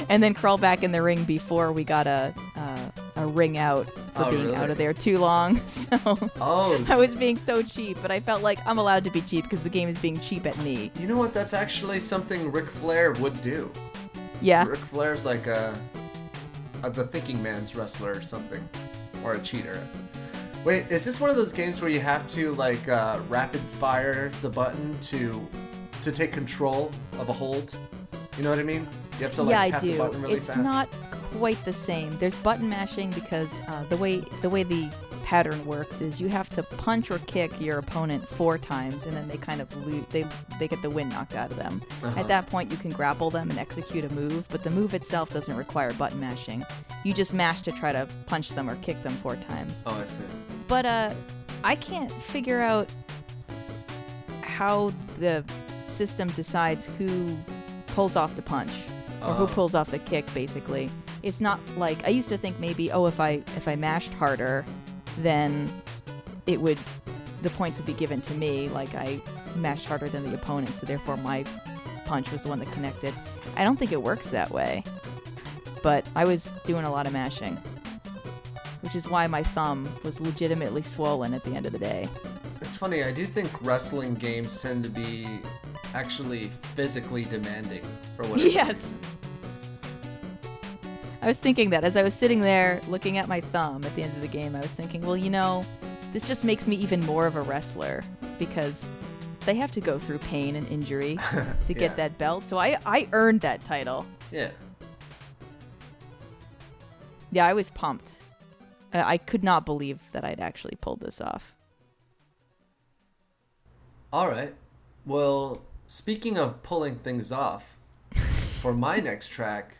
and 0.08 0.22
then 0.22 0.34
crawl 0.34 0.58
back 0.58 0.82
in 0.82 0.92
the 0.92 1.02
ring 1.02 1.24
before 1.24 1.72
we 1.72 1.84
got 1.84 2.06
a 2.06 2.34
uh, 2.56 2.85
a 3.26 3.32
ring 3.32 3.58
out 3.58 3.86
for 4.14 4.24
Oh, 4.24 4.30
being 4.30 4.44
really? 4.44 4.56
out 4.56 4.70
of 4.70 4.78
there 4.78 4.92
too 4.94 5.18
long. 5.18 5.60
So 5.68 5.98
Oh, 6.40 6.84
I 6.88 6.96
was 6.96 7.14
being 7.14 7.36
so 7.36 7.62
cheap, 7.62 7.98
but 8.02 8.10
I 8.10 8.20
felt 8.20 8.42
like 8.42 8.58
I'm 8.66 8.78
allowed 8.78 9.04
to 9.04 9.10
be 9.10 9.20
cheap 9.20 9.44
because 9.44 9.62
the 9.62 9.68
game 9.70 9.88
is 9.88 9.98
being 9.98 10.18
cheap 10.20 10.46
at 10.46 10.56
me. 10.58 10.90
you 10.98 11.06
know 11.06 11.16
what? 11.16 11.34
That's 11.34 11.52
actually 11.54 12.00
something 12.00 12.50
Ric 12.50 12.70
Flair 12.70 13.12
would 13.12 13.40
do. 13.42 13.70
Yeah. 14.40 14.66
Ric 14.66 14.80
Flair's 14.80 15.24
like 15.24 15.46
a, 15.46 15.78
a 16.82 16.90
the 16.90 17.04
thinking 17.06 17.42
man's 17.42 17.74
wrestler 17.74 18.12
or 18.12 18.22
something, 18.22 18.66
or 19.24 19.32
a 19.34 19.40
cheater. 19.40 19.80
Wait, 20.64 20.90
is 20.90 21.04
this 21.04 21.20
one 21.20 21.30
of 21.30 21.36
those 21.36 21.52
games 21.52 21.80
where 21.80 21.90
you 21.90 22.00
have 22.00 22.26
to 22.28 22.52
like 22.54 22.88
uh, 22.88 23.18
rapid 23.28 23.60
fire 23.80 24.30
the 24.42 24.48
button 24.48 24.98
to 25.02 25.46
to 26.02 26.10
take 26.12 26.32
control 26.32 26.90
of 27.18 27.28
a 27.28 27.32
hold? 27.32 27.76
You 28.36 28.42
know 28.42 28.50
what 28.50 28.58
I 28.58 28.64
mean? 28.64 28.86
You 29.18 29.24
have 29.24 29.32
to 29.36 29.42
like 29.44 29.50
yeah, 29.52 29.60
I 29.62 29.70
tap 29.70 29.80
the 29.82 29.92
do. 29.92 29.98
button 29.98 30.22
really 30.22 30.34
it's 30.34 30.48
fast. 30.48 30.58
not 30.60 30.88
quite 31.38 31.64
the 31.64 31.72
same. 31.72 32.16
There's 32.18 32.34
button 32.36 32.68
mashing 32.68 33.10
because 33.10 33.58
uh, 33.68 33.84
the 33.88 33.96
way 33.96 34.18
the 34.42 34.50
way 34.50 34.62
the 34.62 34.88
pattern 35.24 35.64
works 35.66 36.00
is 36.00 36.20
you 36.20 36.28
have 36.28 36.48
to 36.50 36.62
punch 36.62 37.10
or 37.10 37.18
kick 37.20 37.50
your 37.60 37.78
opponent 37.78 38.24
four 38.28 38.58
times, 38.58 39.06
and 39.06 39.16
then 39.16 39.26
they 39.28 39.36
kind 39.36 39.60
of 39.60 39.68
they 40.10 40.24
they 40.58 40.68
get 40.68 40.80
the 40.82 40.90
wind 40.90 41.10
knocked 41.10 41.34
out 41.34 41.50
of 41.50 41.56
them. 41.56 41.82
Uh-huh. 42.02 42.20
At 42.20 42.28
that 42.28 42.46
point, 42.46 42.70
you 42.70 42.76
can 42.76 42.90
grapple 42.90 43.28
them 43.30 43.50
and 43.50 43.58
execute 43.58 44.04
a 44.04 44.08
move, 44.10 44.46
but 44.50 44.62
the 44.62 44.70
move 44.70 44.94
itself 44.94 45.32
doesn't 45.32 45.56
require 45.56 45.92
button 45.94 46.20
mashing. 46.20 46.64
You 47.04 47.12
just 47.12 47.34
mash 47.34 47.60
to 47.62 47.72
try 47.72 47.92
to 47.92 48.06
punch 48.26 48.50
them 48.50 48.70
or 48.70 48.76
kick 48.76 49.02
them 49.02 49.14
four 49.16 49.36
times. 49.36 49.82
Oh, 49.86 49.94
I 49.94 50.06
see. 50.06 50.22
But 50.68 50.86
uh, 50.86 51.14
I 51.64 51.74
can't 51.76 52.10
figure 52.10 52.60
out 52.60 52.88
how 54.42 54.92
the 55.18 55.44
system 55.88 56.30
decides 56.30 56.86
who 56.98 57.36
pulls 57.88 58.16
off 58.16 58.36
the 58.36 58.42
punch 58.42 58.70
or 59.22 59.34
who 59.34 59.44
Oh. 59.44 59.46
pulls 59.48 59.74
off 59.74 59.90
the 59.90 59.98
kick. 59.98 60.24
Basically, 60.34 60.90
it's 61.26 61.40
not 61.40 61.58
like 61.76 62.04
I 62.04 62.08
used 62.08 62.28
to 62.28 62.38
think 62.38 62.58
maybe 62.60 62.90
oh 62.92 63.06
if 63.06 63.18
I 63.20 63.42
if 63.56 63.66
I 63.66 63.74
mashed 63.76 64.12
harder, 64.14 64.64
then 65.18 65.68
it 66.46 66.60
would 66.60 66.78
the 67.42 67.50
points 67.50 67.78
would 67.78 67.86
be 67.86 67.92
given 67.92 68.20
to 68.22 68.34
me 68.34 68.68
like 68.68 68.94
I 68.94 69.20
mashed 69.56 69.86
harder 69.86 70.08
than 70.08 70.22
the 70.24 70.34
opponent, 70.34 70.76
so 70.76 70.86
therefore 70.86 71.16
my 71.16 71.44
punch 72.04 72.30
was 72.30 72.44
the 72.44 72.48
one 72.48 72.60
that 72.60 72.70
connected. 72.72 73.12
I 73.56 73.64
don't 73.64 73.76
think 73.76 73.90
it 73.92 74.00
works 74.02 74.28
that 74.30 74.50
way. 74.50 74.84
But 75.82 76.08
I 76.14 76.24
was 76.24 76.52
doing 76.64 76.84
a 76.84 76.90
lot 76.90 77.06
of 77.06 77.12
mashing 77.12 77.58
which 78.86 78.94
is 78.94 79.08
why 79.08 79.26
my 79.26 79.42
thumb 79.42 79.88
was 80.04 80.20
legitimately 80.20 80.80
swollen 80.82 81.34
at 81.34 81.42
the 81.42 81.50
end 81.52 81.66
of 81.66 81.72
the 81.72 81.78
day. 81.78 82.08
It's 82.60 82.76
funny. 82.76 83.02
I 83.02 83.10
do 83.10 83.26
think 83.26 83.50
wrestling 83.62 84.14
games 84.14 84.62
tend 84.62 84.84
to 84.84 84.90
be 84.90 85.26
actually 85.92 86.52
physically 86.76 87.24
demanding 87.24 87.82
for 88.16 88.26
what. 88.28 88.38
it 88.38 88.52
Yes. 88.54 88.92
is. 88.92 88.94
I 91.26 91.28
was 91.28 91.40
thinking 91.40 91.70
that 91.70 91.82
as 91.82 91.96
I 91.96 92.04
was 92.04 92.14
sitting 92.14 92.40
there 92.40 92.80
looking 92.86 93.18
at 93.18 93.26
my 93.26 93.40
thumb 93.40 93.82
at 93.82 93.92
the 93.96 94.04
end 94.04 94.14
of 94.14 94.20
the 94.20 94.28
game, 94.28 94.54
I 94.54 94.60
was 94.60 94.72
thinking, 94.72 95.04
well, 95.04 95.16
you 95.16 95.28
know, 95.28 95.66
This 96.12 96.22
just 96.22 96.44
makes 96.44 96.68
me 96.68 96.76
even 96.76 97.04
more 97.04 97.26
of 97.26 97.34
a 97.34 97.42
wrestler 97.42 98.04
because 98.38 98.92
they 99.44 99.56
have 99.56 99.72
to 99.72 99.80
go 99.80 99.98
through 99.98 100.18
pain 100.18 100.54
and 100.54 100.68
injury 100.68 101.16
to 101.32 101.72
Yeah. 101.72 101.74
get 101.80 101.96
that 101.96 102.16
belt. 102.16 102.44
So 102.44 102.58
I, 102.58 102.76
I 102.86 103.08
earned 103.12 103.40
that 103.40 103.60
title. 103.64 104.06
Yeah. 104.30 104.50
Yeah, 107.32 107.44
I 107.48 107.54
was 107.54 107.70
pumped. 107.70 108.20
I 108.94 109.18
could 109.18 109.42
not 109.42 109.66
believe 109.66 109.98
that 110.12 110.24
I'd 110.24 110.38
actually 110.38 110.78
pulled 110.80 111.00
this 111.00 111.20
off. 111.20 111.56
All 114.12 114.28
right. 114.28 114.54
Well, 115.04 115.60
speaking 115.88 116.38
of 116.38 116.62
pulling 116.62 117.00
things 117.00 117.32
off, 117.32 117.64
for 118.62 118.72
my 118.72 118.98
next 119.00 119.30
track, 119.30 119.76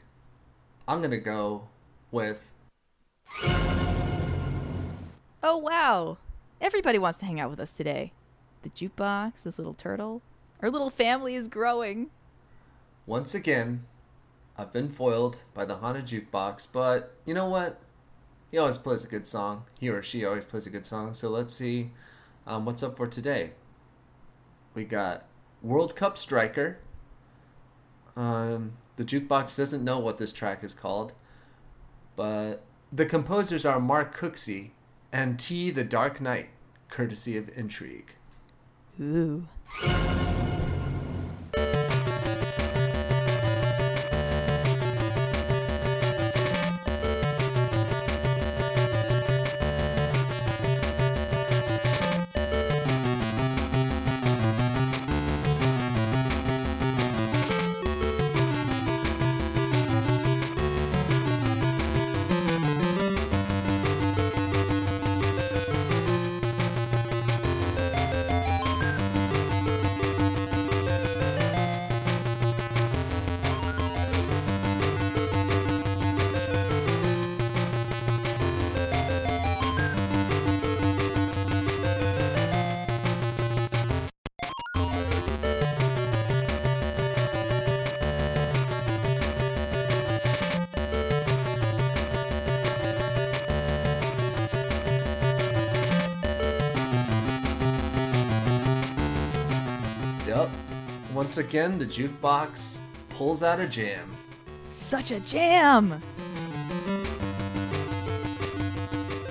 I'm 0.88 1.02
to 1.02 1.18
go 1.18 1.68
with 2.12 2.38
Oh, 5.42 5.58
wow. 5.58 6.18
Everybody 6.60 6.98
wants 6.98 7.18
to 7.18 7.26
hang 7.26 7.38
out 7.38 7.50
with 7.50 7.60
us 7.60 7.74
today. 7.74 8.12
The 8.62 8.70
jukebox, 8.70 9.42
this 9.42 9.58
little 9.58 9.74
turtle. 9.74 10.22
Our 10.60 10.70
little 10.70 10.90
family 10.90 11.34
is 11.34 11.48
growing. 11.48 12.10
Once 13.06 13.34
again, 13.34 13.84
I've 14.56 14.72
been 14.72 14.88
foiled 14.88 15.38
by 15.54 15.64
the 15.64 15.76
Haunted 15.76 16.06
Jukebox, 16.06 16.68
but 16.72 17.14
you 17.24 17.34
know 17.34 17.48
what? 17.48 17.80
He 18.50 18.58
always 18.58 18.78
plays 18.78 19.04
a 19.04 19.08
good 19.08 19.26
song. 19.26 19.64
He 19.78 19.88
or 19.88 20.02
she 20.02 20.24
always 20.24 20.44
plays 20.44 20.66
a 20.66 20.70
good 20.70 20.86
song. 20.86 21.14
So 21.14 21.28
let's 21.28 21.54
see 21.54 21.90
um, 22.46 22.64
what's 22.64 22.82
up 22.82 22.96
for 22.96 23.06
today. 23.06 23.52
We 24.74 24.84
got 24.84 25.26
World 25.62 25.94
Cup 25.94 26.16
Striker. 26.18 26.78
Um, 28.16 28.72
the 28.96 29.04
Jukebox 29.04 29.56
doesn't 29.56 29.84
know 29.84 29.98
what 29.98 30.18
this 30.18 30.32
track 30.32 30.64
is 30.64 30.74
called, 30.74 31.12
but 32.16 32.62
the 32.92 33.06
composers 33.06 33.64
are 33.66 33.80
Mark 33.80 34.16
Cooksey 34.16 34.70
and 35.12 35.38
Tee 35.38 35.70
the 35.70 35.84
Dark 35.84 36.20
Knight, 36.20 36.48
courtesy 36.90 37.36
of 37.36 37.50
Intrigue. 37.56 38.14
Ooh. 39.00 39.48
Yep. 100.36 100.50
Once 101.14 101.38
again, 101.38 101.78
the 101.78 101.86
Jukebox 101.86 102.76
pulls 103.08 103.42
out 103.42 103.58
a 103.58 103.66
jam. 103.66 104.10
Such 104.66 105.10
a 105.10 105.20
jam! 105.20 106.02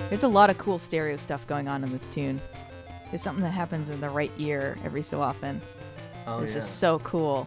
There's 0.08 0.24
a 0.24 0.28
lot 0.28 0.50
of 0.50 0.58
cool 0.58 0.80
stereo 0.80 1.16
stuff 1.16 1.46
going 1.46 1.68
on 1.68 1.84
in 1.84 1.92
this 1.92 2.08
tune. 2.08 2.40
There's 3.10 3.22
something 3.22 3.44
that 3.44 3.50
happens 3.50 3.88
in 3.88 4.00
the 4.00 4.08
right 4.08 4.32
ear 4.38 4.76
every 4.84 5.02
so 5.02 5.22
often. 5.22 5.60
Oh, 6.26 6.40
it's 6.40 6.50
yeah. 6.50 6.54
just 6.56 6.78
so 6.80 6.98
cool. 7.00 7.46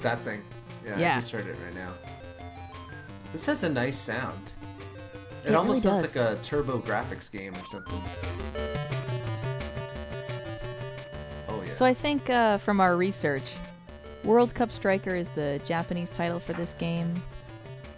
That 0.00 0.20
thing. 0.20 0.42
Yeah, 0.86 0.98
Yeah. 0.98 1.12
I 1.12 1.14
just 1.16 1.32
heard 1.32 1.46
it 1.46 1.56
right 1.62 1.74
now. 1.74 1.92
This 3.32 3.44
has 3.44 3.62
a 3.62 3.68
nice 3.68 3.98
sound. 3.98 4.52
It, 5.44 5.48
It 5.50 5.54
almost 5.54 5.84
really 5.84 5.98
sounds 6.00 6.14
does. 6.14 6.16
like 6.16 6.38
a 6.38 6.40
TurboGrafx 6.42 7.30
game 7.30 7.52
or 7.52 7.66
something. 7.66 8.69
So 11.80 11.86
I 11.86 11.94
think 11.94 12.28
uh, 12.28 12.58
from 12.58 12.78
our 12.78 12.94
research, 12.94 13.54
World 14.22 14.54
Cup 14.54 14.70
Striker 14.70 15.14
is 15.14 15.30
the 15.30 15.62
Japanese 15.64 16.10
title 16.10 16.38
for 16.38 16.52
this 16.52 16.74
game. 16.74 17.10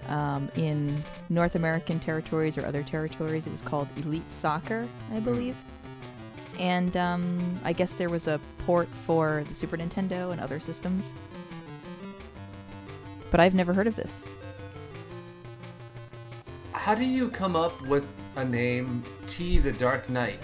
Um, 0.06 0.48
in 0.54 1.02
North 1.30 1.56
American 1.56 1.98
territories 1.98 2.56
or 2.56 2.64
other 2.64 2.84
territories, 2.84 3.48
it 3.48 3.50
was 3.50 3.60
called 3.60 3.88
Elite 3.96 4.30
Soccer, 4.30 4.86
I 5.12 5.18
believe. 5.18 5.56
And 6.60 6.96
um, 6.96 7.58
I 7.64 7.72
guess 7.72 7.94
there 7.94 8.08
was 8.08 8.28
a 8.28 8.38
port 8.66 8.86
for 8.86 9.42
the 9.48 9.52
Super 9.52 9.76
Nintendo 9.76 10.30
and 10.30 10.40
other 10.40 10.60
systems. 10.60 11.12
But 13.32 13.40
I've 13.40 13.56
never 13.56 13.72
heard 13.72 13.88
of 13.88 13.96
this. 13.96 14.22
How 16.70 16.94
do 16.94 17.04
you 17.04 17.30
come 17.30 17.56
up 17.56 17.80
with 17.88 18.06
a 18.36 18.44
name 18.44 19.02
Tee 19.26 19.58
the 19.58 19.72
Dark 19.72 20.08
Knight? 20.08 20.38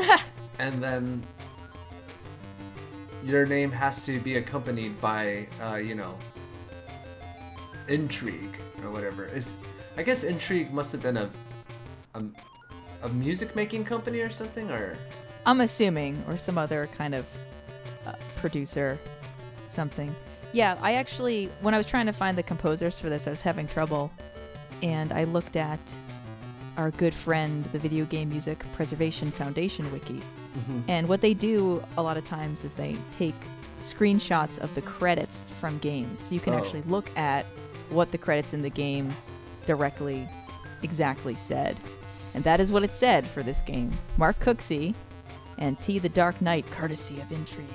and 0.58 0.82
then 0.82 1.22
your 3.24 3.46
name 3.46 3.72
has 3.72 4.04
to 4.04 4.20
be 4.20 4.36
accompanied 4.36 5.00
by 5.00 5.46
uh, 5.60 5.76
you 5.76 5.94
know 5.94 6.16
intrigue 7.88 8.56
or 8.82 8.90
whatever. 8.90 9.24
Is 9.26 9.54
I 9.96 10.02
guess 10.02 10.24
intrigue 10.24 10.72
must 10.72 10.92
have 10.92 11.02
been 11.02 11.16
a 11.16 11.30
a, 12.14 12.22
a 13.02 13.08
music 13.08 13.56
making 13.56 13.84
company 13.84 14.20
or 14.20 14.30
something 14.30 14.70
or 14.70 14.96
I'm 15.46 15.60
assuming, 15.60 16.22
or 16.26 16.38
some 16.38 16.56
other 16.56 16.88
kind 16.96 17.14
of 17.14 17.26
uh, 18.06 18.12
producer, 18.36 18.98
something. 19.68 20.14
Yeah, 20.52 20.78
I 20.80 20.94
actually, 20.94 21.50
when 21.60 21.74
I 21.74 21.76
was 21.76 21.86
trying 21.86 22.06
to 22.06 22.12
find 22.12 22.38
the 22.38 22.42
composers 22.42 22.98
for 22.98 23.10
this, 23.10 23.26
I 23.26 23.30
was 23.30 23.42
having 23.42 23.66
trouble, 23.66 24.10
and 24.82 25.12
I 25.12 25.24
looked 25.24 25.56
at 25.56 25.80
our 26.78 26.90
good 26.92 27.12
friend, 27.12 27.64
the 27.66 27.78
Video 27.78 28.04
Game 28.06 28.30
Music 28.30 28.64
Preservation 28.74 29.30
Foundation 29.30 29.90
wiki, 29.92 30.20
and 30.88 31.08
what 31.08 31.20
they 31.20 31.34
do 31.34 31.82
a 31.96 32.02
lot 32.02 32.16
of 32.16 32.24
times 32.24 32.64
is 32.64 32.74
they 32.74 32.96
take 33.10 33.34
screenshots 33.80 34.58
of 34.58 34.74
the 34.74 34.82
credits 34.82 35.48
from 35.60 35.78
games, 35.78 36.20
so 36.20 36.34
you 36.34 36.40
can 36.40 36.54
Oh. 36.54 36.58
actually 36.58 36.82
look 36.82 37.10
at 37.18 37.44
what 37.90 38.10
the 38.12 38.18
credits 38.18 38.54
in 38.54 38.62
the 38.62 38.70
game 38.70 39.12
directly, 39.66 40.28
exactly 40.82 41.34
said, 41.34 41.76
and 42.34 42.42
that 42.44 42.60
is 42.60 42.70
what 42.72 42.82
it 42.84 42.94
said 42.94 43.26
for 43.26 43.42
this 43.42 43.60
game. 43.62 43.90
Mark 44.16 44.38
Cooksey 44.40 44.94
and 45.58 45.78
Tee 45.80 45.98
the 45.98 46.08
Dark 46.08 46.40
Knight, 46.40 46.66
courtesy 46.70 47.20
of 47.20 47.30
Intrigue. 47.32 47.66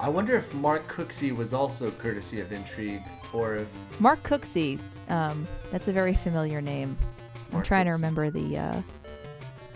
I 0.00 0.08
wonder 0.08 0.36
if 0.36 0.52
Mark 0.54 0.86
Cooksey 0.92 1.34
was 1.34 1.52
also 1.54 1.90
courtesy 1.92 2.40
of 2.40 2.50
Intrigue, 2.52 3.02
or 3.32 3.56
if 3.56 3.68
Mark 4.00 4.22
Cooksey, 4.22 4.78
um, 5.08 5.46
that's 5.70 5.88
a 5.88 5.92
very 5.92 6.14
familiar 6.14 6.60
name. 6.60 6.96
I'm 7.48 7.52
Mark 7.58 7.64
trying 7.66 7.86
to 7.86 7.92
remember 7.92 8.30
the 8.30 8.58
uh, 8.58 8.82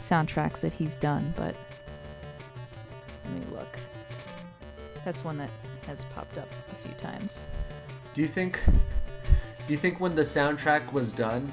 soundtracks 0.00 0.60
that 0.60 0.72
he's 0.72 0.96
done, 0.96 1.32
but 1.36 1.54
let 3.26 3.40
me 3.40 3.56
look. 3.56 3.78
That's 5.04 5.24
one 5.24 5.38
that 5.38 5.50
has 5.86 6.04
popped 6.06 6.38
up 6.38 6.48
a 6.72 6.74
few 6.74 6.94
times. 6.98 7.44
do 8.14 8.22
you 8.22 8.28
think 8.28 8.60
do 9.66 9.72
you 9.72 9.78
think 9.78 9.98
when 9.98 10.14
the 10.14 10.22
soundtrack 10.22 10.92
was 10.92 11.12
done, 11.12 11.50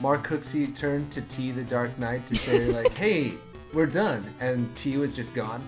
Mark 0.00 0.26
Cooksey 0.26 0.74
turned 0.74 1.12
to 1.12 1.20
Tee 1.22 1.52
the 1.52 1.62
Dark 1.62 1.96
Knight 1.96 2.26
to 2.26 2.34
say 2.34 2.66
like, 2.72 2.92
"Hey, 2.94 3.34
we're 3.72 3.86
done," 3.86 4.34
and 4.40 4.74
Tee 4.74 4.96
was 4.96 5.14
just 5.14 5.32
gone, 5.32 5.64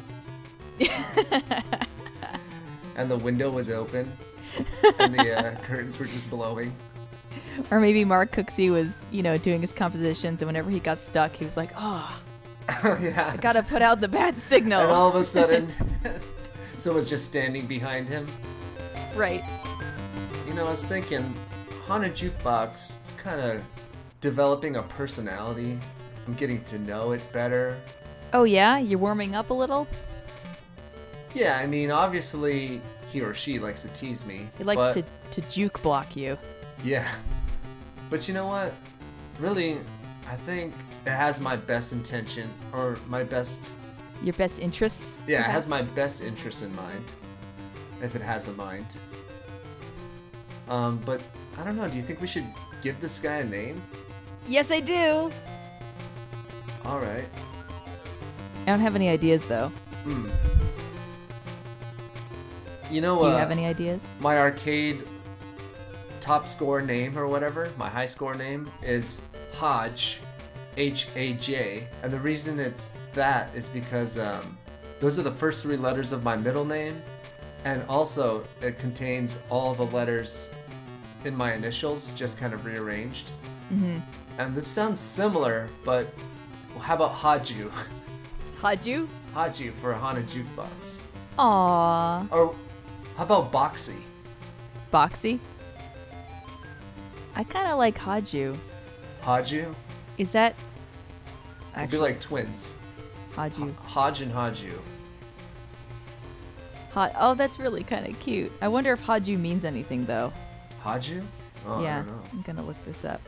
and 2.96 3.08
the 3.08 3.16
window 3.18 3.48
was 3.50 3.70
open, 3.70 4.12
and 4.98 5.14
the 5.14 5.38
uh, 5.38 5.54
curtains 5.62 5.98
were 5.98 6.06
just 6.06 6.28
blowing. 6.28 6.74
Or 7.70 7.78
maybe 7.78 8.04
Mark 8.04 8.32
Cooksey 8.32 8.72
was, 8.72 9.06
you 9.12 9.22
know, 9.22 9.36
doing 9.36 9.60
his 9.60 9.72
compositions, 9.72 10.42
and 10.42 10.48
whenever 10.48 10.70
he 10.70 10.80
got 10.80 10.98
stuck, 10.98 11.32
he 11.36 11.44
was 11.44 11.56
like, 11.56 11.70
"Oh, 11.76 12.20
Oh 12.68 12.98
yeah. 13.02 13.30
I 13.32 13.36
gotta 13.36 13.62
put 13.62 13.82
out 13.82 14.00
the 14.00 14.08
bad 14.08 14.38
signal." 14.38 14.82
And 14.82 14.90
all 14.90 15.08
of 15.08 15.14
a 15.16 15.24
sudden, 15.36 15.70
someone's 16.78 17.10
just 17.10 17.24
standing 17.26 17.66
behind 17.66 18.08
him. 18.08 18.26
right. 19.14 19.42
You 20.46 20.52
know, 20.54 20.66
I 20.66 20.70
was 20.70 20.84
thinking, 20.84 21.32
Haunted 21.86 22.14
Jukebox 22.14 23.02
is 23.04 23.14
kind 23.16 23.40
of 23.40 23.62
developing 24.20 24.76
a 24.76 24.82
personality. 24.82 25.78
I'm 26.26 26.34
getting 26.34 26.62
to 26.64 26.78
know 26.78 27.12
it 27.12 27.22
better. 27.32 27.76
Oh 28.32 28.44
yeah, 28.44 28.78
you're 28.78 28.98
warming 28.98 29.34
up 29.34 29.50
a 29.50 29.54
little. 29.54 29.86
Yeah, 31.34 31.56
I 31.58 31.66
mean, 31.66 31.90
obviously, 31.90 32.80
he 33.10 33.20
or 33.20 33.34
she 33.34 33.58
likes 33.58 33.82
to 33.82 33.88
tease 33.88 34.24
me. 34.24 34.48
He 34.58 34.64
likes 34.64 34.94
but- 34.94 35.06
to 35.32 35.40
to 35.42 35.48
juke 35.50 35.82
block 35.82 36.14
you. 36.16 36.38
Yeah. 36.84 37.08
But 38.10 38.28
you 38.28 38.34
know 38.34 38.46
what? 38.46 38.72
Really, 39.40 39.78
I 40.28 40.36
think 40.36 40.74
it 41.06 41.10
has 41.10 41.40
my 41.40 41.56
best 41.56 41.92
intention 41.92 42.50
or 42.72 42.96
my 43.08 43.24
best. 43.24 43.72
Your 44.22 44.34
best 44.34 44.58
interests? 44.58 45.20
Yeah, 45.26 45.40
it 45.40 45.50
has 45.50 45.66
my 45.66 45.82
best 45.82 46.22
interests 46.22 46.62
in 46.62 46.74
mind. 46.76 47.04
If 48.02 48.16
it 48.16 48.22
has 48.22 48.48
a 48.48 48.52
mind. 48.52 48.86
Um, 50.68 51.00
but 51.04 51.22
I 51.58 51.64
don't 51.64 51.76
know. 51.76 51.88
Do 51.88 51.96
you 51.96 52.02
think 52.02 52.20
we 52.20 52.26
should 52.26 52.46
give 52.82 53.00
this 53.00 53.18
guy 53.18 53.36
a 53.36 53.44
name? 53.44 53.82
Yes, 54.46 54.70
I 54.70 54.80
do. 54.80 55.30
All 56.84 57.00
right. 57.00 57.24
I 58.62 58.66
don't 58.66 58.80
have 58.80 58.94
any 58.94 59.08
ideas 59.08 59.44
though. 59.44 59.68
Hmm. 60.04 60.28
You 62.90 63.00
know, 63.00 63.14
what 63.14 63.22
Do 63.22 63.28
you 63.28 63.34
uh, 63.34 63.38
have 63.38 63.50
any 63.50 63.66
ideas? 63.66 64.06
my 64.20 64.38
arcade 64.38 65.02
top 66.20 66.48
score 66.48 66.80
name 66.80 67.18
or 67.18 67.26
whatever, 67.26 67.70
my 67.76 67.88
high 67.88 68.06
score 68.06 68.34
name 68.34 68.70
is 68.82 69.20
Hodge, 69.52 70.20
H 70.76 71.08
A 71.16 71.34
J, 71.34 71.86
and 72.02 72.12
the 72.12 72.18
reason 72.18 72.58
it's 72.58 72.90
that 73.12 73.54
is 73.54 73.68
because 73.68 74.18
um, 74.18 74.56
those 75.00 75.18
are 75.18 75.22
the 75.22 75.32
first 75.32 75.62
three 75.62 75.76
letters 75.76 76.12
of 76.12 76.22
my 76.24 76.36
middle 76.36 76.64
name, 76.64 77.00
and 77.64 77.82
also 77.88 78.44
it 78.60 78.78
contains 78.78 79.38
all 79.50 79.74
the 79.74 79.86
letters 79.86 80.50
in 81.24 81.34
my 81.34 81.54
initials, 81.54 82.10
just 82.10 82.38
kind 82.38 82.52
of 82.52 82.64
rearranged. 82.66 83.30
Mm-hmm. 83.72 83.98
And 84.38 84.54
this 84.54 84.66
sounds 84.66 85.00
similar, 85.00 85.68
but 85.84 86.08
well, 86.70 86.80
how 86.80 86.94
about 86.94 87.14
Haju? 87.14 87.70
Haju? 88.60 89.08
Haju 89.34 89.72
for 89.80 89.92
Haunted 89.92 90.28
Jukebox. 90.28 91.00
Aww. 91.38 92.30
Or 92.30 92.54
how 93.16 93.24
about 93.24 93.52
Boxy? 93.52 93.96
Boxy? 94.92 95.38
I 97.36 97.44
kind 97.44 97.68
of 97.68 97.78
like 97.78 97.96
Haju. 97.98 98.56
Haju? 99.22 99.74
Is 100.18 100.30
that 100.32 100.54
It'd 101.76 101.90
be 101.90 101.96
like 101.98 102.20
twins. 102.20 102.76
Haju? 103.32 103.74
Hodge 103.78 104.20
and 104.20 104.32
Haju. 104.32 104.78
Ha- 106.92 107.10
oh, 107.18 107.34
that's 107.34 107.58
really 107.58 107.82
kind 107.82 108.06
of 108.06 108.18
cute. 108.20 108.52
I 108.62 108.68
wonder 108.68 108.92
if 108.92 109.02
Haju 109.02 109.38
means 109.38 109.64
anything 109.64 110.04
though. 110.04 110.32
Haju? 110.84 111.24
Oh, 111.66 111.80
I 111.80 111.82
yeah, 111.82 111.96
don't 111.98 112.06
know. 112.08 112.22
I'm 112.32 112.42
gonna 112.42 112.62
look 112.62 112.76
this 112.84 113.04
up. 113.04 113.20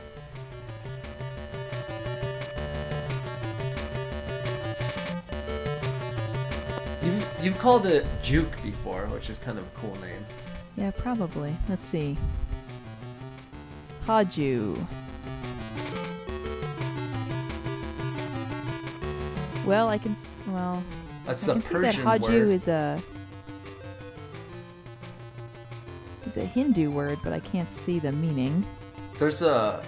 You 7.03 7.13
you've 7.41 7.57
called 7.59 7.85
it 7.85 8.05
Juke 8.23 8.61
before, 8.63 9.05
which 9.07 9.29
is 9.29 9.37
kind 9.39 9.57
of 9.57 9.65
a 9.65 9.79
cool 9.79 9.95
name. 10.01 10.25
Yeah, 10.75 10.91
probably. 10.91 11.55
Let's 11.69 11.83
see. 11.83 12.17
Haju. 14.05 14.87
Well, 19.67 19.89
I 19.89 19.97
can. 19.97 20.13
S- 20.13 20.39
well, 20.47 20.81
That's 21.25 21.45
I 21.47 21.51
a 21.51 21.53
can 21.55 21.61
see 21.61 21.77
that 21.79 21.95
Haju 21.95 22.21
word. 22.21 22.49
is 22.49 22.67
a 22.69 23.01
is 26.25 26.37
a 26.37 26.45
Hindu 26.45 26.89
word, 26.89 27.19
but 27.21 27.33
I 27.33 27.41
can't 27.41 27.69
see 27.69 27.99
the 27.99 28.13
meaning. 28.13 28.65
There's 29.19 29.41
a 29.41 29.83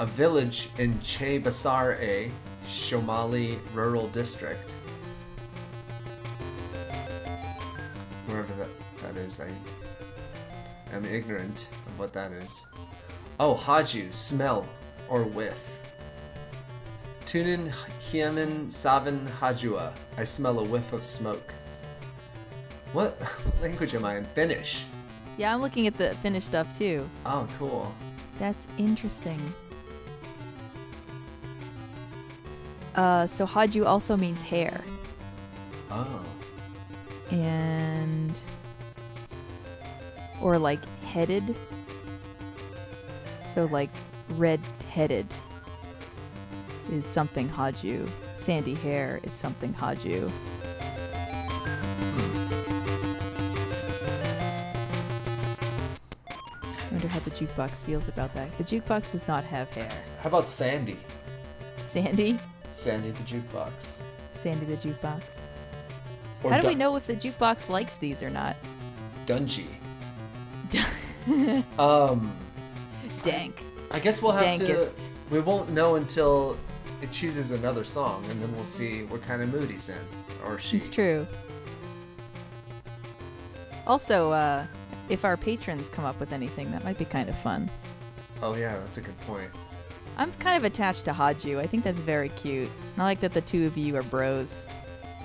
a 0.00 0.06
village 0.06 0.70
in 0.78 1.00
Che 1.02 1.38
Basar 1.38 2.00
A, 2.00 2.32
Shomali 2.66 3.60
Rural 3.72 4.08
District. 4.08 4.72
Wherever 8.26 8.52
that, 8.54 8.68
that 9.02 9.16
is, 9.18 9.38
I 9.38 9.48
am 10.92 11.04
ignorant 11.04 11.68
of 11.86 11.96
what 11.96 12.12
that 12.14 12.32
is. 12.32 12.66
Oh, 13.38 13.54
Haju, 13.54 14.12
smell 14.12 14.66
or 15.08 15.22
whiff. 15.22 15.60
Tunin 17.32 17.72
Hiemin 18.10 18.70
Savin 18.70 19.26
Hajua. 19.40 19.90
I 20.18 20.24
smell 20.24 20.58
a 20.58 20.64
whiff 20.64 20.92
of 20.92 21.02
smoke. 21.02 21.54
What 22.92 23.18
language 23.62 23.94
am 23.94 24.04
I 24.04 24.18
in? 24.18 24.24
Finnish. 24.24 24.84
Yeah, 25.38 25.54
I'm 25.54 25.62
looking 25.62 25.86
at 25.86 25.94
the 25.96 26.12
Finnish 26.16 26.44
stuff 26.44 26.76
too. 26.78 27.08
Oh, 27.24 27.48
cool. 27.58 27.90
That's 28.38 28.66
interesting. 28.76 29.40
Uh, 32.94 33.26
so 33.26 33.46
Haju 33.46 33.86
also 33.86 34.14
means 34.14 34.42
hair, 34.42 34.84
Oh. 35.90 36.20
and 37.30 38.38
or 40.42 40.58
like 40.58 40.80
headed. 41.04 41.56
So 43.46 43.64
like 43.72 43.88
red-headed 44.36 45.26
is 46.92 47.06
something 47.06 47.48
Haju. 47.48 48.08
Sandy 48.36 48.74
hair 48.74 49.18
is 49.22 49.32
something 49.32 49.72
Haju. 49.74 50.30
I 56.28 56.90
wonder 56.90 57.08
how 57.08 57.20
the 57.20 57.30
jukebox 57.30 57.82
feels 57.82 58.08
about 58.08 58.34
that. 58.34 58.56
The 58.58 58.64
jukebox 58.64 59.12
does 59.12 59.26
not 59.26 59.44
have 59.44 59.68
hair. 59.70 59.90
How 60.22 60.28
about 60.28 60.48
Sandy? 60.48 60.98
Sandy? 61.86 62.38
Sandy 62.74 63.10
the 63.10 63.22
jukebox. 63.22 63.98
Sandy 64.34 64.66
the 64.66 64.76
jukebox. 64.76 65.22
Or 66.44 66.52
How 66.52 66.60
do 66.60 66.68
we 66.68 66.74
know 66.74 66.96
if 66.96 67.06
the 67.06 67.14
jukebox 67.14 67.68
likes 67.68 67.96
these 67.96 68.22
or 68.22 68.30
not? 68.30 68.56
Dungy. 69.26 69.66
Um, 71.78 72.36
Dank. 73.22 73.62
I 73.92 74.00
guess 74.00 74.20
we'll 74.20 74.32
have 74.32 74.58
Dankest. 74.58 74.96
to. 74.96 75.02
We 75.30 75.38
won't 75.38 75.70
know 75.70 75.94
until 75.94 76.58
it 77.02 77.10
chooses 77.10 77.50
another 77.50 77.84
song, 77.84 78.24
and 78.30 78.40
then 78.40 78.54
we'll 78.54 78.64
see 78.64 79.02
what 79.04 79.22
kind 79.26 79.42
of 79.42 79.52
mood 79.52 79.68
he's 79.70 79.88
in, 79.88 79.98
or 80.46 80.58
she. 80.58 80.76
It's 80.78 80.88
true. 80.88 81.26
Also, 83.86 84.30
uh, 84.30 84.64
if 85.08 85.24
our 85.24 85.36
patrons 85.36 85.88
come 85.88 86.04
up 86.04 86.18
with 86.20 86.32
anything, 86.32 86.70
that 86.70 86.84
might 86.84 86.98
be 86.98 87.04
kind 87.04 87.28
of 87.28 87.36
fun. 87.38 87.68
Oh 88.42 88.54
yeah, 88.56 88.78
that's 88.78 88.96
a 88.98 89.00
good 89.00 89.18
point. 89.22 89.50
I'm 90.16 90.32
kind 90.34 90.56
of 90.56 90.64
attached 90.64 91.04
to 91.06 91.12
Haju. 91.12 91.58
I 91.58 91.66
think 91.66 91.84
that's 91.84 91.98
very 92.00 92.28
cute. 92.30 92.70
I 92.98 93.02
like 93.02 93.20
that 93.20 93.32
the 93.32 93.40
two 93.40 93.66
of 93.66 93.76
you 93.76 93.96
are 93.96 94.02
bros. 94.02 94.66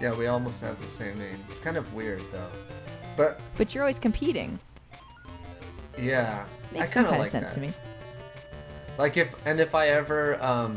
Yeah, 0.01 0.15
we 0.15 0.27
almost 0.27 0.61
have 0.61 0.79
the 0.81 0.87
same 0.87 1.17
name. 1.19 1.37
It's 1.49 1.59
kind 1.59 1.77
of 1.77 1.93
weird 1.93 2.21
though. 2.31 2.47
But 3.15 3.39
But 3.57 3.73
you're 3.75 3.83
always 3.83 3.99
competing. 3.99 4.59
yeah, 5.99 6.45
Makes 6.71 6.91
I 6.91 6.93
some 6.93 7.03
kind 7.05 7.15
of 7.15 7.21
like 7.21 7.29
sense 7.29 7.49
that. 7.49 7.55
to 7.55 7.61
me. 7.61 7.71
Like 8.97 9.17
if 9.17 9.29
and 9.45 9.59
if 9.59 9.75
I 9.75 9.89
ever 9.89 10.41
um, 10.43 10.75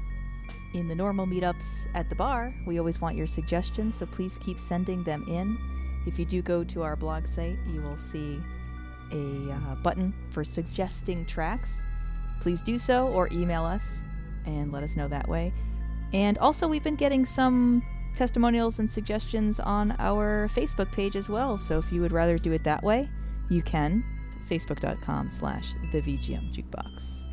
in 0.74 0.87
the 0.87 0.95
normal 0.95 1.26
meetups 1.26 1.87
at 1.95 2.11
the 2.11 2.14
bar, 2.14 2.55
we 2.66 2.79
always 2.79 3.01
want 3.01 3.16
your 3.16 3.26
suggestions, 3.26 3.97
so 3.97 4.05
please 4.07 4.37
keep 4.39 4.59
sending 4.59 5.03
them 5.05 5.24
in. 5.29 5.57
If 6.07 6.18
you 6.18 6.24
do 6.24 6.42
go 6.42 6.64
to 6.64 6.82
our 6.82 6.96
blog 6.96 7.26
site, 7.26 7.59
you 7.70 7.80
will 7.80 7.99
see 7.99 8.40
a 9.12 9.53
uh, 9.53 9.74
button 9.76 10.14
for 10.30 10.44
suggesting 10.44 11.24
tracks. 11.26 11.80
Please 12.40 12.62
do 12.62 12.78
so 12.78 13.09
or 13.09 13.28
email 13.32 13.64
us 13.64 14.01
and 14.46 14.72
let 14.72 14.82
us 14.82 14.96
know 14.96 15.09
that 15.09 15.28
way. 15.28 15.53
And 16.12 16.38
also, 16.38 16.66
we've 16.68 16.82
been 16.82 16.96
getting 16.96 17.24
some 17.24 17.82
testimonials 18.14 18.78
and 18.78 18.90
suggestions 18.90 19.61
on 19.61 19.94
our 19.99 20.49
Facebook 20.55 20.90
page 20.92 21.16
as 21.16 21.28
well, 21.28 21.59
so 21.59 21.78
if 21.78 21.92
you 21.92 22.01
would 22.01 22.12
rather 22.12 22.38
do 22.38 22.53
it 22.53 22.64
that 22.64 22.82
way, 22.82 23.09
you 23.49 23.62
can. 23.62 24.05
Facebook.com 24.49 25.28
slash 25.30 25.74
the 25.92 26.01
VGM 26.01 26.55
Jukebox. 26.55 27.24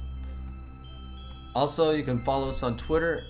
Also, 1.55 1.91
you 1.91 2.03
can 2.03 2.20
follow 2.20 2.49
us 2.49 2.61
on 2.63 2.76
Twitter 2.76 3.24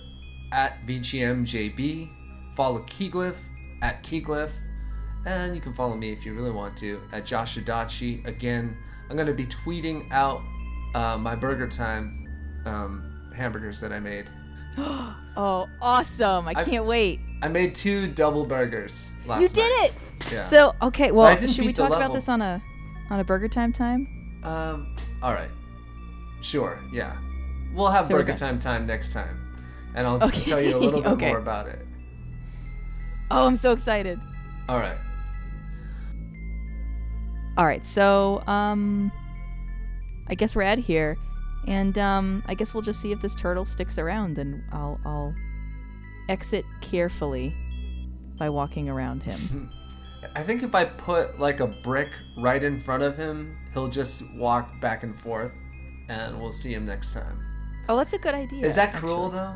at 0.52 0.84
VGMJB, 0.86 2.10
follow 2.56 2.80
Keyglyph 2.80 3.36
at 3.82 4.02
Keyglyph, 4.02 4.50
and 5.26 5.54
you 5.54 5.60
can 5.60 5.74
follow 5.74 5.94
me 5.96 6.12
if 6.12 6.24
you 6.24 6.32
really 6.34 6.50
want 6.50 6.76
to 6.78 7.00
at 7.12 7.26
Josh 7.26 7.58
Adachi. 7.58 8.24
Again, 8.26 8.76
I'm 9.10 9.16
going 9.16 9.26
to 9.28 9.34
be 9.34 9.46
tweeting 9.46 10.10
out 10.12 10.40
uh, 10.94 11.18
my 11.18 11.36
BurgerTime 11.36 12.26
um, 12.66 13.30
hamburgers 13.36 13.80
that 13.80 13.92
I 13.92 14.00
made. 14.00 14.26
Oh, 15.38 15.68
awesome! 15.82 16.48
I 16.48 16.52
I- 16.56 16.64
can't 16.64 16.86
wait. 16.86 17.20
I 17.42 17.48
made 17.48 17.74
two 17.74 18.06
double 18.06 18.46
burgers 18.46 19.12
last 19.26 19.42
You 19.42 19.48
did 19.50 19.58
night. 19.82 19.90
it. 20.22 20.32
Yeah. 20.32 20.40
So 20.40 20.74
okay, 20.80 21.12
well, 21.12 21.36
should 21.46 21.66
we 21.66 21.74
talk 21.74 21.88
about 21.90 22.14
this 22.14 22.26
on 22.30 22.40
a 22.40 22.62
on 23.10 23.20
a 23.20 23.24
BurgerTime 23.24 23.74
time? 23.74 24.40
Um. 24.42 24.96
All 25.22 25.34
right. 25.34 25.50
Sure. 26.40 26.78
Yeah. 26.90 27.14
We'll 27.74 27.90
have 27.90 28.06
So 28.06 28.14
Burger. 28.14 28.32
Time 28.32 28.58
time 28.58 28.86
next 28.86 29.12
time, 29.12 29.38
and 29.94 30.06
I'll 30.06 30.22
Okay. 30.24 30.40
tell 30.48 30.58
you 30.62 30.74
a 30.74 30.78
little 30.78 31.02
bit 31.02 31.12
Okay. 31.12 31.28
more 31.28 31.38
about 31.38 31.66
it. 31.68 31.86
Oh, 33.30 33.46
I'm 33.46 33.56
so 33.56 33.72
excited. 33.72 34.18
All 34.70 34.78
right. 34.78 34.96
All 37.58 37.64
right, 37.64 37.86
so 37.86 38.42
um, 38.46 39.10
I 40.28 40.34
guess 40.34 40.54
we're 40.54 40.64
out 40.64 40.76
here, 40.76 41.16
and 41.66 41.96
um, 41.96 42.42
I 42.46 42.52
guess 42.52 42.74
we'll 42.74 42.82
just 42.82 43.00
see 43.00 43.12
if 43.12 43.22
this 43.22 43.34
turtle 43.34 43.64
sticks 43.64 43.98
around, 43.98 44.36
and 44.36 44.62
I'll 44.72 45.00
I'll 45.06 45.34
exit 46.28 46.66
carefully 46.82 47.54
by 48.38 48.50
walking 48.50 48.90
around 48.90 49.22
him. 49.22 49.70
I 50.34 50.42
think 50.42 50.64
if 50.64 50.74
I 50.74 50.84
put 50.84 51.40
like 51.40 51.60
a 51.60 51.66
brick 51.66 52.10
right 52.36 52.62
in 52.62 52.78
front 52.78 53.02
of 53.02 53.16
him, 53.16 53.56
he'll 53.72 53.88
just 53.88 54.22
walk 54.34 54.78
back 54.82 55.02
and 55.02 55.18
forth, 55.18 55.52
and 56.10 56.38
we'll 56.38 56.52
see 56.52 56.74
him 56.74 56.84
next 56.84 57.14
time. 57.14 57.42
oh, 57.88 57.96
that's 57.96 58.12
a 58.12 58.18
good 58.18 58.34
idea. 58.34 58.66
Is 58.66 58.74
that 58.74 58.92
cruel 58.92 59.26
actually. 59.26 59.38
though? 59.38 59.54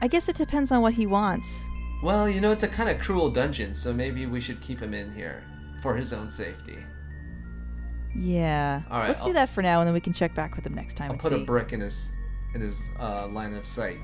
I 0.00 0.08
guess 0.08 0.26
it 0.30 0.36
depends 0.36 0.72
on 0.72 0.80
what 0.80 0.94
he 0.94 1.04
wants. 1.06 1.66
Well, 2.02 2.30
you 2.30 2.40
know, 2.40 2.52
it's 2.52 2.62
a 2.62 2.68
kind 2.68 2.88
of 2.88 2.98
cruel 2.98 3.28
dungeon, 3.30 3.74
so 3.74 3.92
maybe 3.92 4.24
we 4.24 4.40
should 4.40 4.62
keep 4.62 4.80
him 4.80 4.94
in 4.94 5.14
here 5.14 5.42
for 5.86 5.94
his 5.96 6.12
own 6.12 6.28
safety. 6.30 6.78
Yeah. 8.14 8.82
All 8.90 8.98
right, 8.98 9.08
Let's 9.08 9.20
do 9.20 9.28
I'll- 9.28 9.34
that 9.34 9.50
for 9.50 9.62
now, 9.62 9.80
and 9.80 9.86
then 9.86 9.94
we 9.94 10.00
can 10.00 10.12
check 10.12 10.34
back 10.34 10.56
with 10.56 10.66
him 10.66 10.74
next 10.74 10.94
time 10.94 11.12
I'll 11.12 11.16
put 11.18 11.32
see. 11.32 11.42
a 11.42 11.44
brick 11.44 11.72
in 11.72 11.80
his 11.80 12.10
in 12.54 12.60
his 12.60 12.80
uh, 12.98 13.28
line 13.28 13.54
of 13.54 13.66
sight. 13.66 13.98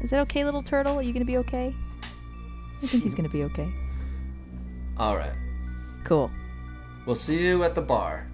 Is 0.00 0.10
that 0.10 0.20
okay, 0.20 0.44
little 0.44 0.62
turtle? 0.62 0.98
Are 0.98 1.02
you 1.02 1.12
gonna 1.12 1.24
be 1.24 1.36
okay? 1.38 1.74
I 2.82 2.86
think 2.88 3.04
he's 3.04 3.14
gonna 3.14 3.28
be 3.28 3.44
okay. 3.44 3.68
All 4.98 5.16
right. 5.16 5.32
Cool. 6.04 6.30
We'll 7.06 7.14
see 7.16 7.38
you 7.46 7.62
at 7.62 7.74
the 7.74 7.82
bar. 7.82 8.26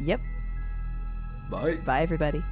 Yep. 0.00 0.20
Bye. 1.50 1.76
Bye, 1.84 2.02
everybody. 2.02 2.42